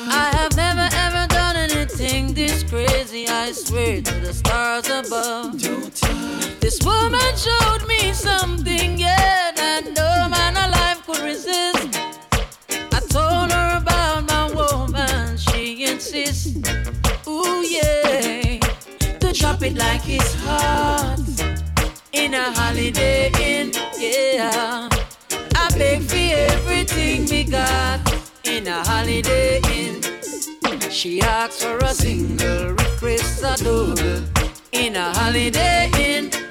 [0.09, 3.27] I have never ever done anything this crazy.
[3.27, 6.46] I swear to the stars above.
[6.67, 11.97] This woman showed me something, yeah, that no man alive could resist.
[12.91, 16.57] I told her about my woman, she insists.
[17.25, 18.59] Ooh yeah,
[19.21, 21.17] to drop it like it's hot
[22.11, 24.89] in a holiday inn, yeah.
[25.55, 26.17] I beg for
[26.51, 28.01] everything we got
[28.43, 30.01] in a holiday inn.
[30.91, 34.21] She asks for a single, request a double
[34.73, 36.46] in a holiday inn.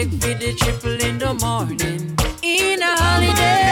[0.00, 3.69] Beg for the triple in the morning in a holiday.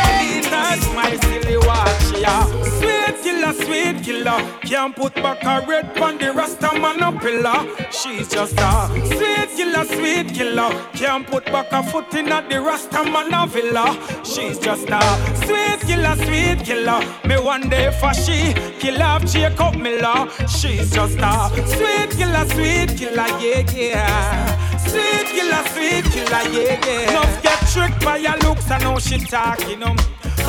[0.78, 2.44] That's my silly watch, yeah.
[2.78, 4.38] Sweet killer, sweet killer.
[4.60, 7.66] Can't put back a red on the Rasta man a pillar.
[7.90, 10.70] She's just a sweet killer, sweet killer.
[10.92, 13.98] Can't put back a foot in at the Rasta man a villa.
[14.22, 15.00] She's just a
[15.44, 17.00] sweet killer, sweet killer.
[17.26, 20.30] Me one day for she kill off Jacob Miller.
[20.46, 24.78] She's just a sweet killer, sweet killer, yeah, yeah.
[24.78, 27.10] Sweet killer, sweet killer, yeah, yeah.
[27.10, 29.96] Enough get tricked by your looks, I know she talking um.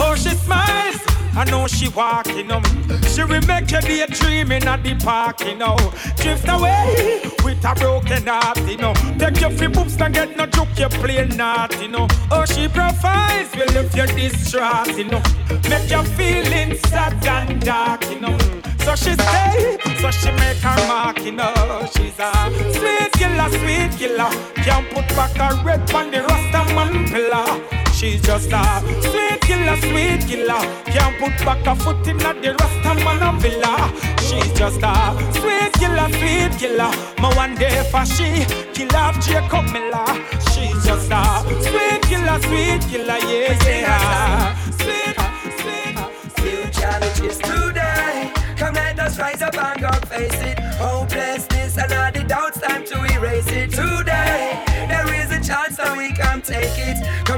[0.01, 1.01] Oh, she smiles,
[1.35, 2.63] I know she walking um.
[3.03, 5.75] She will make you daydreaming at the park, you know.
[6.15, 8.93] Drift away with a broken heart, you know.
[9.17, 12.07] Take your free books and get no joke, you play not, you know.
[12.31, 15.21] Oh, she provides, will if you're distraught, you know.
[15.69, 18.37] Make you feeling sad and dark, you know.
[18.79, 21.53] So she stay, so she make her mark, you know.
[21.93, 22.31] She's a
[22.73, 24.31] sweet killer, sweet killer.
[24.55, 27.78] Can't put back a red on the Rasta man pillar.
[27.99, 28.63] She's just a
[29.01, 30.61] sweet killer, sweet killer.
[30.85, 33.91] Can't put back a foot in at the Rasta man villa.
[34.21, 34.95] She's just a
[35.33, 36.93] sweet killer, sweet killer.
[37.19, 40.07] My one day for she kill off Jacob Miller.
[40.53, 44.55] She's just a sweet killer, sweet killer, yeah, yeah.
[44.79, 45.19] Sweet,
[45.59, 45.97] sweet,
[46.39, 48.31] Few challenges today.
[48.55, 50.57] Come let us rise up and go face it.
[50.79, 52.58] Hopelessness and all the doubts,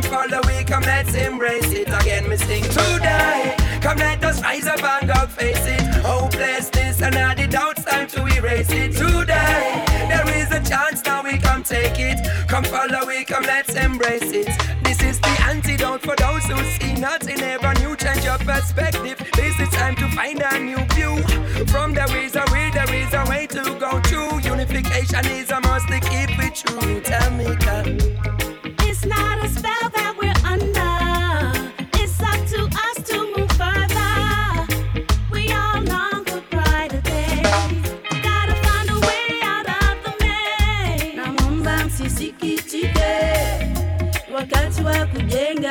[0.02, 1.88] Come follow we, come let's embrace it.
[1.88, 3.56] Again, we sing today.
[3.82, 5.82] Come let us rise up and go face it.
[6.04, 9.86] Hopelessness and all the doubts, time to erase it today.
[10.10, 12.20] There is a chance now we can take it.
[12.48, 14.48] Come follow we, come let's embrace it.
[14.84, 17.96] This is the antidote for those who see nothing ever new.
[17.96, 19.22] Change your perspective.
[19.36, 21.22] This is time to find a new view.
[21.68, 24.40] From there is a way, there is a way to go through.
[24.40, 27.02] Unification is a must to keep it true.
[27.02, 28.31] Tell me, girl.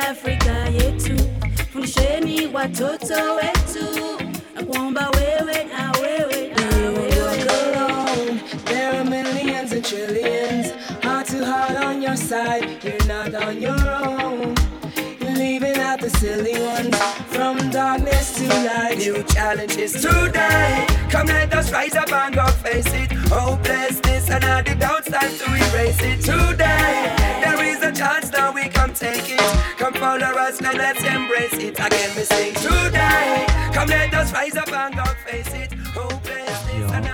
[0.09, 1.15] Afrika yetu.
[1.73, 3.85] fundishe ni watoto wetu.
[4.55, 6.51] Na wewe na wewe.
[6.55, 7.11] Na wewe
[15.35, 16.95] leaving out the silly ones.
[17.27, 18.97] From darkness to light.
[18.97, 20.85] New challenges today.
[21.09, 23.11] Come let us rise up and go face it.
[23.29, 27.15] Hopelessness and all the doubts time to erase it today.
[27.43, 29.41] There is a chance now we can take it.
[29.77, 31.79] Come follow us now let's embrace it.
[31.79, 33.45] Again we sing today.
[33.73, 35.71] Come let us rise up and go face it.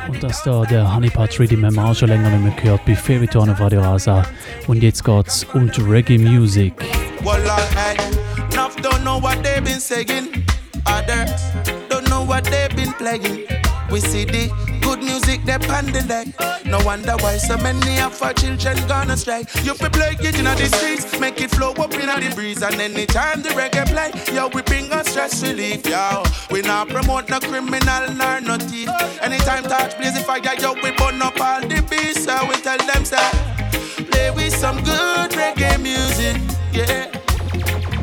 [0.07, 2.95] Und das da der Honeypot Rhythm haben wir auch schon länger nicht mehr gehört bei
[2.95, 4.23] Feriton auf Radio Rasa.
[4.68, 6.73] Und jetzt geht's um Reggae Music.
[7.23, 7.44] Well,
[8.81, 10.45] don't know what they've been saying.
[10.85, 11.41] Others
[11.89, 13.47] don't know what they've been playing.
[13.89, 14.51] We see the
[14.81, 16.33] good music they on the leg.
[16.65, 19.45] No wonder why so many of our children gonna astray.
[19.63, 22.75] You fi play it in the streets, make it flow up in the breeze, and
[22.75, 26.23] anytime the reggae play, yo we bring us stress relief, yo.
[26.51, 28.89] We not promote no criminal nor no thief.
[29.21, 32.25] Anytime touch blaze fire, yo we burn up all the beasts.
[32.25, 33.29] So we tell them say,
[34.11, 36.41] play with some good reggae music,
[36.73, 37.26] yeah.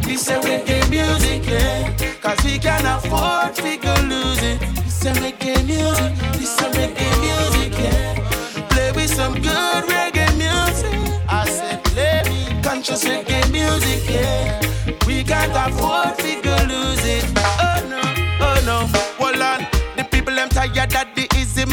[0.07, 1.93] This a reggae music, yeah.
[2.21, 4.61] Cause we can afford we go lose it.
[4.85, 8.69] This a reggae music, this a reggae music, yeah.
[8.71, 10.95] Play with some good reggae music.
[11.29, 12.23] I said, play
[12.63, 14.61] conscious reggae music, yeah.
[15.07, 16.24] We can't afford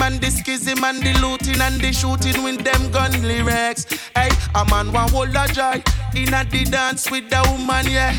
[0.01, 3.85] and the schism and the looting and the shooting with them gun lyrics.
[4.15, 5.81] Hey, a man want hold a joy
[6.15, 8.13] in a the dance with the woman, yeah.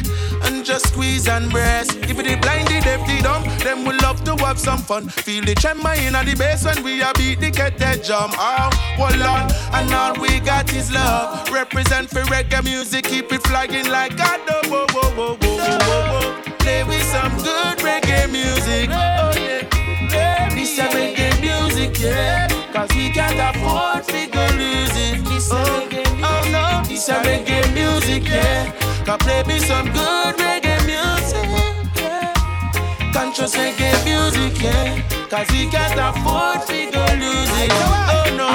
[0.44, 1.96] And just squeeze and breast.
[1.96, 5.08] If the blind, the deaf, the dumb, them will love to have some fun.
[5.08, 8.30] Feel the tremor in the bass when we a beat the kettle drum.
[8.34, 11.50] Oh, hold on, and all we got is love.
[11.50, 14.40] Represent for reggae music, keep it flying like God.
[14.48, 16.56] Oh, whoa, whoa, whoa, whoa, whoa, whoa.
[16.58, 18.88] Play with some good reggae music.
[18.90, 19.62] Oh, yeah.
[20.92, 21.31] Reggae
[21.82, 22.48] music, yeah.
[22.72, 25.20] Cause we can't afford to go lose it.
[25.50, 25.88] Oh,
[26.22, 28.70] oh no, this a reggae music, yeah.
[29.04, 31.48] Can play me some good reggae music,
[31.96, 32.32] yeah.
[33.12, 35.02] Conscious reggae music, yeah.
[35.28, 37.70] Cause we can't afford to go lose it.
[37.72, 38.51] Oh no.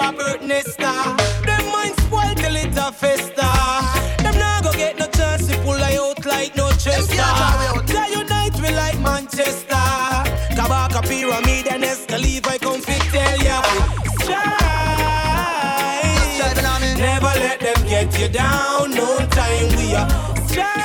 [0.00, 1.16] Robert Nesta.
[1.44, 3.48] Them mind spoiled till it a festa.
[4.22, 7.30] Them not go get no chance to pull I out like no chester.
[7.86, 9.86] They unite we like Manchester.
[10.56, 13.62] Kabaka pyramid and Esco Levi, come fit tell ya.
[14.22, 14.58] Strive.
[16.96, 18.94] Never let them get you down.
[18.94, 20.08] No time we are
[20.48, 20.78] strive.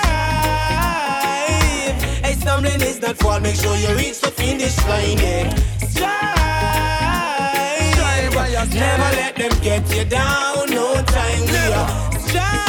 [2.24, 3.40] Hey, stumbling is not fall.
[3.40, 5.20] Make sure you reach the finish line.
[5.20, 5.63] Yeah.
[8.74, 10.70] Never let them get you down.
[10.70, 12.64] No time we are strive.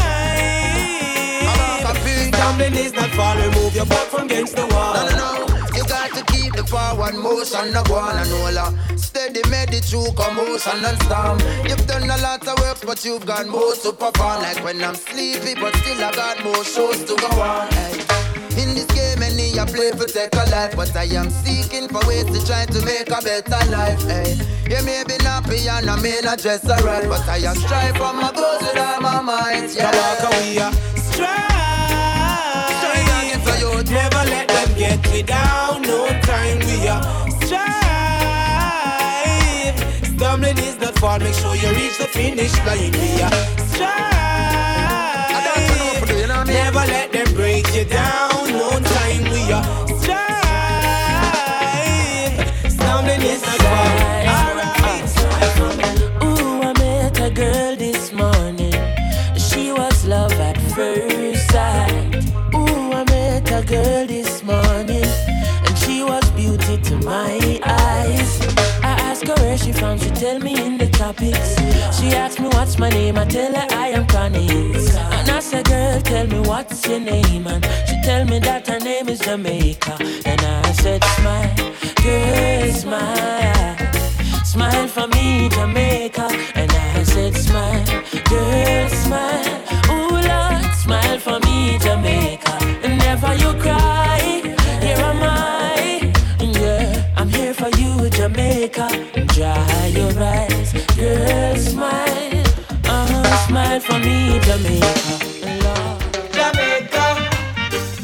[2.35, 3.37] Stumbling is not fall.
[3.37, 4.95] Remove your back from against the wall.
[4.95, 5.57] No, no, no.
[5.77, 8.97] You got to keep the forward motion, no go on and roll.
[8.97, 11.39] Steady, made it through commotion and storm.
[11.67, 14.43] You've done a lot of work, but you've got more to perform.
[14.43, 17.73] Like when I'm sleepy, but still I got more shows to go on.
[17.73, 18.24] Hey.
[18.57, 22.07] In this game, many I play for take a life, but I am seeking for
[22.07, 24.03] ways to try to make a better life.
[24.03, 24.37] Hey.
[24.71, 28.13] You may be nappy and I may not dress alright, but I am strive for
[28.13, 29.75] my goals with all my might.
[29.75, 29.91] Yeah.
[29.91, 31.55] Kabaka we are strive.
[33.91, 35.83] Never let them get you down.
[35.83, 37.03] No time we are
[37.45, 37.75] strive.
[40.17, 41.19] Stumbling is not fall.
[41.19, 42.93] Make sure you reach the finish line.
[42.93, 43.31] We are
[43.69, 44.84] strive.
[46.55, 48.31] Never let them break you down.
[48.53, 49.65] No time we are
[49.99, 50.31] strive.
[52.71, 53.43] Stumbling is
[69.55, 71.55] where she from, she tell me in the topics.
[71.97, 74.97] She asked me what's my name, I tell her I am Chronixx.
[75.19, 78.81] And I said, girl, tell me what's your name, and she tell me that her
[78.81, 79.97] name is Jamaica.
[80.27, 81.55] And I said, smile,
[82.03, 83.77] girl, smile.
[84.45, 86.27] Smile for me, Jamaica.
[86.55, 87.85] And I said, smile,
[88.31, 89.61] girl, smile.
[89.91, 92.55] Ooh, Lord, smile for me, Jamaica.
[92.85, 94.04] And never you cry,
[101.05, 102.45] Girl, smile,
[102.87, 105.17] oh, smile for me, Jamaica.
[105.63, 106.01] Love.
[106.33, 107.07] Jamaica,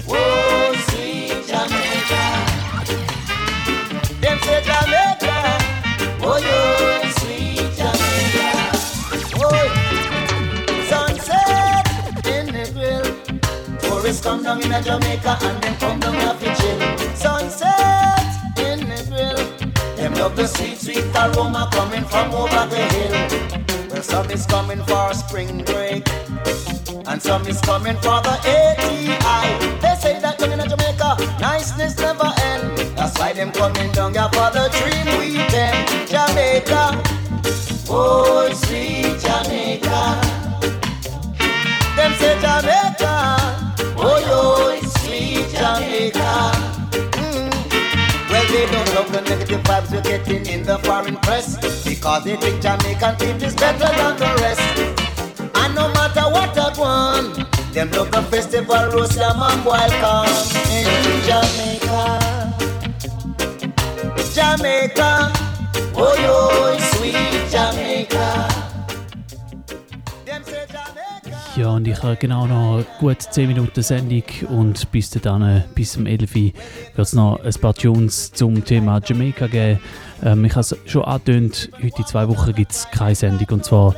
[0.07, 2.23] oh, sweet Jamaica.
[4.21, 5.37] Them say Jamaica,
[6.21, 8.49] oh, yo, sweet Jamaica.
[9.41, 9.67] Oh,
[10.91, 13.09] sunset in the grill.
[13.81, 17.17] Tourists come down in a Jamaica and then come down a chill.
[17.17, 18.27] Sunset
[18.59, 19.71] in the grill.
[19.97, 23.91] Them love the sweet sweet aroma coming from over the hill.
[23.91, 26.09] Well, some is coming for a spring break.
[27.07, 29.45] And some is coming for the ATI.
[29.83, 32.79] They say that down in Jamaica, niceness never end.
[32.97, 36.09] That's why them coming down here for the dream weekend.
[36.09, 37.03] Jamaica,
[37.89, 40.01] oh sweet Jamaica.
[41.97, 42.80] Them say Jamaica,
[49.31, 53.91] negative vibes we're getting in the foreign press because they think Jamaican people is better
[53.99, 54.61] than the rest.
[55.55, 60.35] And no matter what I want, them love the festival, roast lamb and boil corn
[60.75, 60.89] in
[61.29, 62.03] Jamaica.
[64.35, 65.33] Jamaica,
[65.95, 67.30] oh yo, sweet
[71.61, 76.07] Ja, und ich habe genau noch gut 10 Minuten Sendung und bis dann, bis zum
[76.07, 76.55] 11 wird
[76.97, 79.79] es noch ein paar Tunes zum Thema Jamaica geben.
[80.23, 83.67] Ähm, ich habe es schon angetönt, heute in zwei Wochen gibt es keine Sendung und
[83.67, 83.95] zwar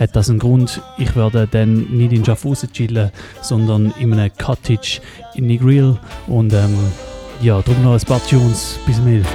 [0.00, 0.80] hat das einen Grund.
[0.96, 3.10] Ich werde dann nicht in Schaffhausen chillen,
[3.42, 5.02] sondern in einem Cottage
[5.34, 5.98] in Negril
[6.28, 6.78] und ähm,
[7.42, 9.26] ja, darum noch ein paar Tunes bis zum 11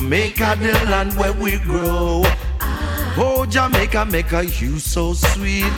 [0.00, 2.22] Jamaica the land where we grow.
[3.18, 5.74] Oh, Jamaica make a you so sweet.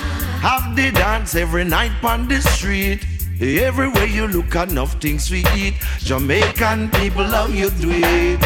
[0.47, 3.05] Have the dance every night on the street.
[3.40, 5.74] Everywhere you look, enough things we eat.
[5.99, 8.40] Jamaican people love you do it.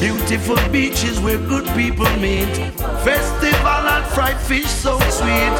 [0.00, 2.56] Beautiful beaches where good people meet.
[3.04, 5.52] Festival and fried fish so sweet.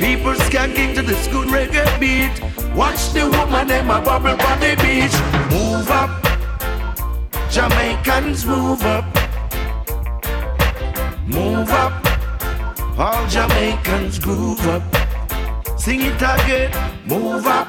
[0.00, 2.32] People skanking to this good reggae beat.
[2.74, 5.12] Watch the woman them my bubble on the beach.
[5.52, 6.29] Move up,
[7.60, 9.04] Jamaicans move up.
[11.26, 11.92] Move up,
[12.98, 14.82] all Jamaicans groove up.
[15.78, 16.70] Sing it again,
[17.06, 17.68] move up.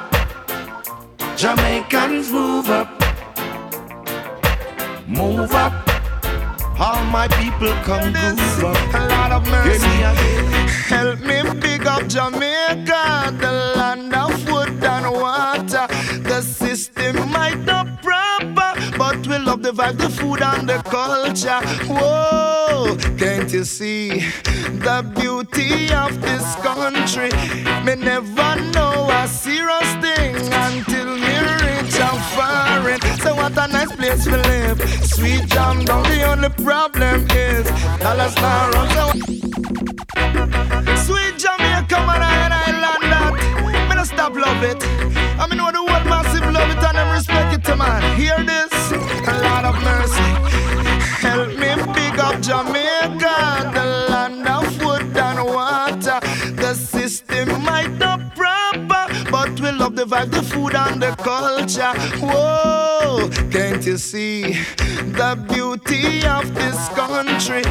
[1.35, 2.89] Jamaicans move up.
[5.09, 5.73] Move up.
[6.79, 8.93] All my people come groove up.
[8.93, 9.85] A lot of mercy.
[9.87, 10.51] Hear me again.
[10.87, 15.85] Help me big up Jamaica, the land of wood and water.
[16.23, 17.90] The system might not
[19.21, 21.61] but we love the vibe, the food and the culture.
[21.87, 24.19] Whoa, can't you see
[24.85, 27.29] the beauty of this country?
[27.85, 33.01] Me never know a serious thing until me reach a foreign.
[33.19, 34.79] So what a nice place to live.
[35.05, 37.67] Sweet jam down, the only problem is
[37.99, 38.89] dollars now run.
[38.89, 39.05] So
[41.05, 43.87] Sweet Jamaica, man, I island that.
[43.89, 44.83] Me no stop love it.
[45.39, 47.30] I mean, know the world massive love it and them respect.
[48.15, 48.73] Hear this?
[49.27, 50.29] A lot of mercy.
[51.27, 56.19] Help me pick up Jamaica, the land of food and water.
[56.55, 61.93] The system might not proper, but we love the vibe, the food and the culture.
[62.25, 64.53] Whoa, can't you see
[65.19, 67.63] the beauty of this country?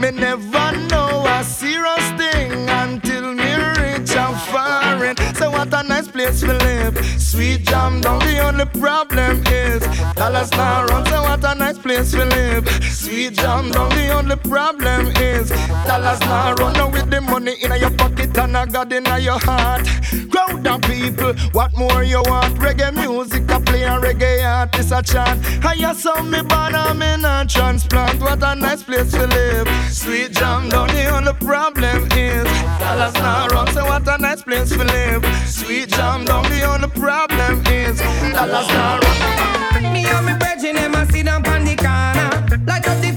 [0.00, 4.03] Me never know a serious thing until me reach
[4.50, 5.16] foreign.
[5.34, 6.94] So what a nice place to live.
[7.20, 9.82] Sweet jam down, the only problem is
[10.14, 11.06] dollars now run.
[11.06, 12.68] So what a nice place to live.
[12.84, 15.50] Sweet jam down, the only problem is
[15.86, 16.72] dollars now run.
[16.74, 19.86] Now with the money in your pocket and a God in your heart.
[20.30, 22.54] Crowd of people, what more you want?
[22.56, 25.40] Reggae music, I play a reggae artist a chant.
[25.64, 28.20] I saw me born, I'm in a transplant.
[28.20, 29.68] What a nice place to live.
[29.90, 32.44] Sweet jam down, the only problem is
[32.78, 33.66] dollars now run.
[33.72, 35.22] So what a nice place to live.
[35.46, 38.00] Sweet jam down, the only problem is
[38.32, 39.92] dollars run.
[39.92, 42.30] Me and me brethren, them a sit down on the corner.
[42.66, 43.12] Light up the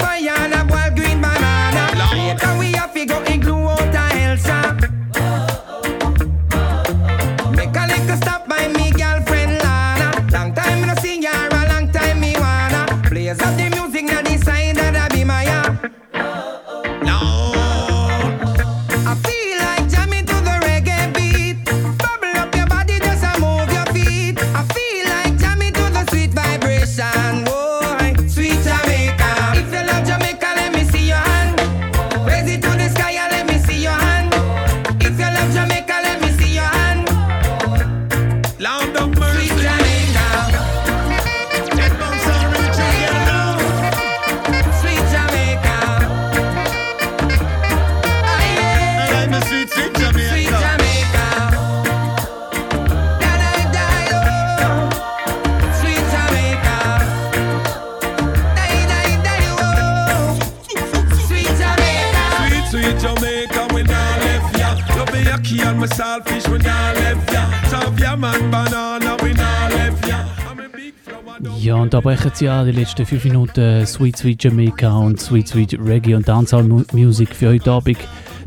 [71.68, 75.50] Ja, und da brechen sie an die letzten 5 Minuten Sweet Sweet Jamaica und Sweet
[75.50, 77.98] Sweet Reggae und Dancehall Mu- Music für heute Abend.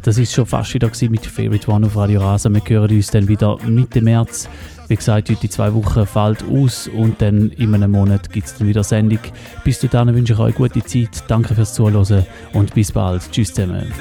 [0.01, 2.49] Das ist schon fast wieder mit Favorite One auf Radio Rasa.
[2.49, 4.49] Wir hören uns dann wieder Mitte März.
[4.89, 8.67] Wie gesagt, heute zwei Wochen fällt aus und dann in einem Monat gibt es dann
[8.67, 9.19] wieder Sendung.
[9.65, 11.23] Bis dahin wünsche ich euch gute Zeit.
[11.29, 12.25] Danke fürs Zuhören
[12.55, 13.31] und bis bald.
[13.31, 13.93] Tschüss zusammen.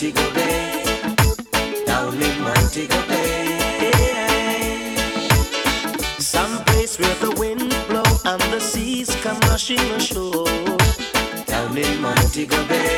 [0.00, 0.82] Montego Bay,
[1.84, 4.96] down in Montego Bay.
[6.18, 10.46] Some place where the wind blow and the seas come rushing ashore.
[11.44, 12.89] Down in Montego Bay,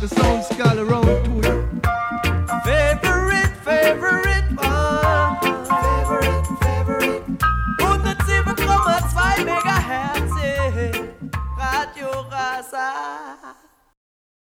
[0.00, 0.39] The two